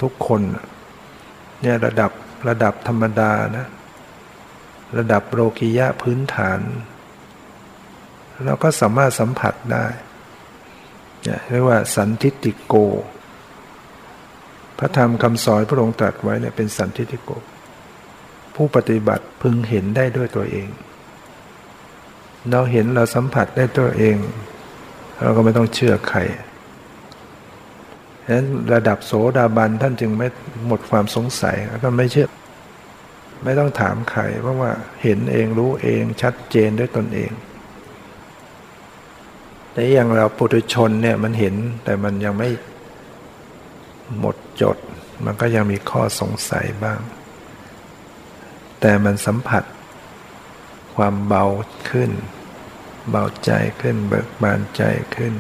[0.01, 0.41] ทุกคน
[1.63, 2.13] เนี่ยระดับ
[2.49, 3.67] ระดับธรรมดานะ
[4.99, 6.61] ระดับโลกิยะพื้นฐาน
[8.45, 9.87] เราก็สามารถสัมผัสได้
[11.51, 12.75] เรียกว่าสันทิติโก
[14.79, 17.31] พระธรรมคำสอนพระองค์ตรัสไว้เนี่ยเป็นสันทิติโก
[18.55, 20.69] ผู้ปฏิบัติพึงเห็นได้ด้วยตัวเอง
[22.51, 24.17] เราเห็นเราสัมผัสได้ตัวเอง
[25.23, 26.21] เราก็ไม่ต้องเชื่อใคร
[28.25, 30.29] ฉะนั้นระดับโสดาบันท่านจึงไม่
[30.67, 32.29] หมดความสงสัยแล้วก็ไม่เชื่อ
[33.45, 34.71] ไม่ต้องถามใครเพราะว่า
[35.03, 37.31] เห็นเองรู้เองชัดเจนด้วยตนเอง
[39.79, 41.55] แต่อย่างเราปุถุชนเนี่ยมันเห็น
[41.85, 42.49] แต่มันยังไม่
[44.19, 44.77] หมดจด
[45.25, 47.01] มันก็ยังมีข้อสงสัยบ้าง
[48.81, 49.65] แต่มันสัมผัส
[50.95, 51.45] ความเบา
[51.91, 52.11] ขึ้น
[53.11, 53.51] เบาใจ
[53.81, 54.83] ขึ้น เบิกบานใจ
[55.17, 55.35] ขึ้น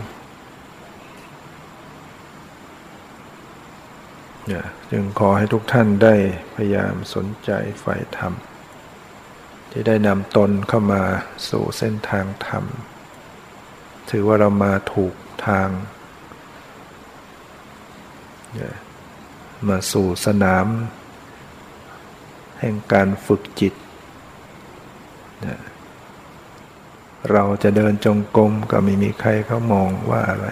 [4.90, 6.14] จึงขอให้ทุกท่านได้
[6.54, 8.32] พยายามสนใจใฝ่ธรรม
[9.70, 11.02] ที่ได้นำตนเข้ามา
[11.48, 12.66] สู่เส้นทางธรรม
[14.10, 15.14] ถือว่าเรามาถูก
[15.46, 15.68] ทาง
[19.68, 20.66] มาสู่สนาม
[22.60, 23.74] แห่งการฝึกจิต
[27.32, 30.48] เราจะเดินจงกรมก็ไม่มีใครเขามองว่าอะไร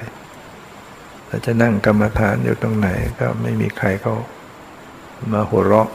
[1.27, 2.89] เราจะนั่งกรรมฐานอยู่ตรงไหน
[3.21, 4.15] ก็ไม่มีใครเขา
[5.33, 5.89] มาหัวเราะ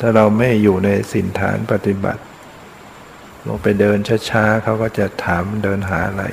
[0.00, 2.22] ถ้าเราไม่อยู่ในสินฐานปฏิบัติ
[3.46, 3.98] ลงไปเดิน
[4.30, 6.24] ช้าๆเขาก็จะถามเดินหาอะไร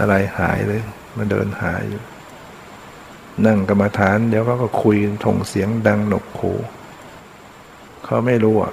[0.00, 0.82] อะไรหายเลย
[1.16, 2.02] มาเดินหาอยู่
[3.46, 6.52] นั่งกรรมฐาน เดี๋ยวเขาก็คุยถงเสียงดังหนกหู
[8.04, 8.72] เขาไม่รู้อะ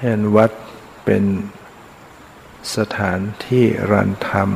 [0.00, 0.50] เห็นวัด
[1.04, 1.24] เป็น
[2.76, 4.50] สถานที่รันธรรม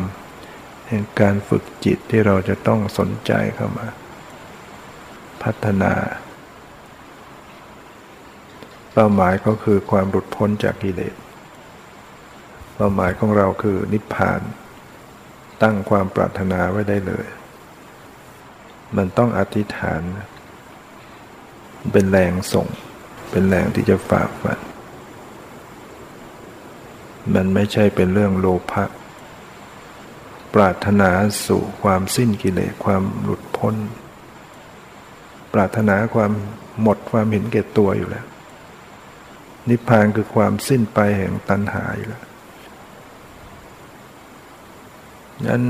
[0.87, 3.87] แห่งการฝึกจิตที่เราจะต้องสนใจเข้ามา
[5.43, 5.93] พัฒนา
[8.93, 11.15] เป้าหมายก็คือความหลุดพ้นจากกิเลส
[12.75, 14.41] เป้าหมายของเราคือนิพพาน
[15.63, 17.27] ตั้งความปรารถนาไว้ได้เลย
[18.97, 20.03] มันต้องอธิษฐาน
[21.93, 22.67] เป็นแรงส่ง
[23.31, 24.61] เป็นแรงที่จะฝากมัน
[27.35, 28.85] มันไม่ใช่เป็นเรื่องโลภะ
[30.55, 31.11] ปรารถนา
[31.47, 33.75] สู่ความสิ้นกิเลสความหลุดพ้น
[35.55, 36.33] ปรารถนาความ
[36.83, 38.27] หมดความเห็นแก่ตัวอยู่แล้ว
[39.69, 42.25] นิพพานคือความสิ้นไปแห่งตัณหาอยู่แล้ว
[45.49, 45.63] นั้น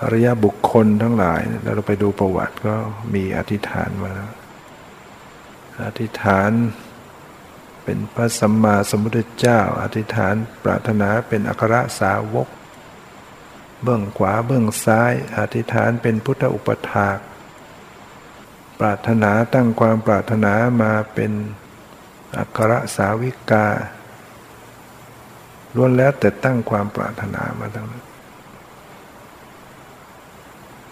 [0.00, 2.74] อริยบุคคลทั้งหลายแล้วเราไปดูประวัติก็
[3.14, 4.32] มีอธิษฐานมาแล้ว
[5.84, 6.50] อธิษฐาน
[7.84, 12.48] เป็นพระสัมมาสัมพุทธเจ้า อธิษฐานปรารถนาเป็นอัครสาวก
[13.82, 17.18] เบื้องขวาเบื้องซ้าย อธิษฐานเป็นพุทธอุปถาก
[18.80, 20.52] ปรารถนาตั้งความปรารถนา
[20.82, 21.32] มาเป็น
[22.38, 23.66] อัครสาวิกา
[25.76, 28.04] ล้วนแล้วแต่ตั้งความปรารถนามาทั้งนั้น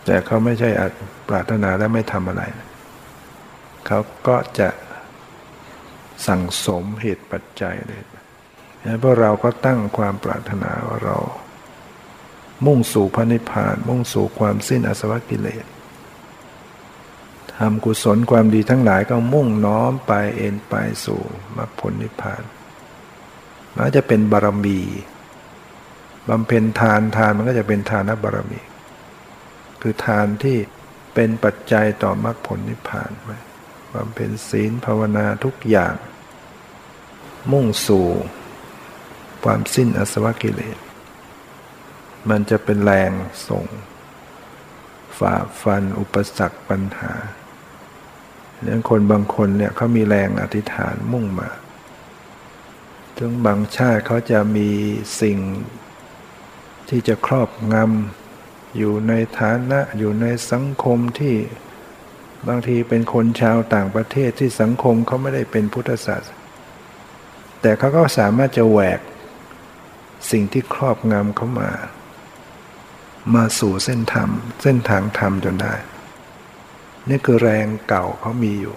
[0.05, 0.71] แต่เขาไม่ใช่
[1.29, 2.43] ปรารถนาแล้วไม่ทำอะไร
[3.87, 4.69] เขาก็จะ
[6.27, 8.03] สั่งสมเหตุปัจจัยเลย
[9.01, 11.17] เพราะเราก็ตั้งความปรารถนาว่าเรา
[12.67, 15.67] มุ่งสู่พระนิพพาน มุ่งสู่ความสิ้นอสวกิเลส
[17.61, 21.21] ทำกุศลความดีทั้งหลายก็มุ่งน้อมไปเอ็นไปสู่
[21.57, 22.43] มรรคผลนิพพาน
[23.75, 24.81] มันจะเป็นบารมี
[26.29, 28.61] บำเพ็ญทานทานมันก็จะเป็นทานบารมี
[29.81, 30.57] คือทานที่
[31.15, 33.31] เป็นปัจจัยต่อมรรคผลนิพพานไป
[33.95, 35.95] บำเพ็ญศีลภาวนาทุกอย่าง
[37.53, 38.07] มุ่งสู่
[39.45, 40.79] ความสิ้นอสวกิเลส
[42.29, 43.13] มันจะเป็นแรง
[43.49, 43.67] ส่ง
[45.19, 47.13] ฝ่าฟันอุปสรรคปัญหา
[48.63, 51.51] เนี่ยคนบางคนเนี่ยเขามีแรงอธิษฐานมุ่งมา
[53.19, 54.69] ถึงบางชาติเขาจะมี
[55.21, 55.39] สิ่ง
[56.89, 61.37] ที่จะครอบงำอยู่ในฐานะอยู่ในสังคมที่
[62.49, 66.37] บางทีเป็นคนชาวต่างประเทศที่สังคมเขาไม่ได้เป็นพุทธศาสนา
[67.61, 69.01] แต่เขาก็สามารถจะแหวก
[70.31, 71.71] สิ่งที่ครอบงำเขามา
[73.35, 74.31] มาสู่เส้นธรรม
[74.63, 75.75] เส้นทางธรรมจนได้
[77.11, 78.77] นี่คือแรงเก่าเขามีอยู่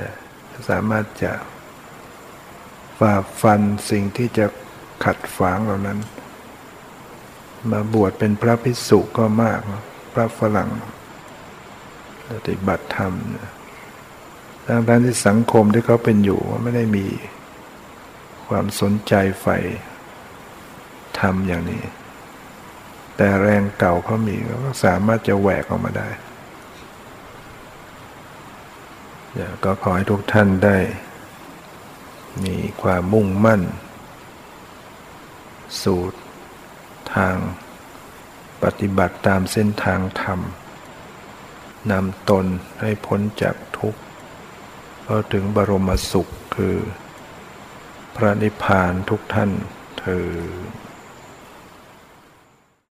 [0.00, 0.14] นะ
[0.70, 1.32] สามารถจะ
[2.98, 3.60] ฝ่าฟัน
[3.90, 4.46] สิ่งที่จะ
[5.04, 5.98] ขัดฝางเหล่านั้น
[7.70, 9.60] มาบวชเป็นพระภิกษุก็มาก
[10.12, 10.70] พระฝรั่ง
[12.28, 13.12] ปฏิบัติธรรม
[14.66, 17.06] ทางด้านที่สังคมที่เขาเป็นอยู่ไม่ได้มี
[18.48, 19.58] ความสนใจใฝ่
[21.20, 21.82] ทำอย่างนี้
[23.16, 26.08] แต่แรงเก่าเขามีก็สามารถจะแหวกออกมาได้
[29.64, 30.78] ก็ขอให้ทุกท่านได้
[32.44, 33.62] มีความมุ่งมั่น
[35.82, 36.18] สูตร
[37.14, 37.36] ทาง
[38.62, 40.40] ปฏิบัติตามเส้นทางธรรม
[41.90, 42.46] นำตน
[42.80, 44.00] ให้พ้นจากทุกข์
[45.04, 46.76] เข้าถึงบรมสุขคือ
[48.16, 49.50] พระนิพพานทุกท่าน
[50.00, 50.26] เธอ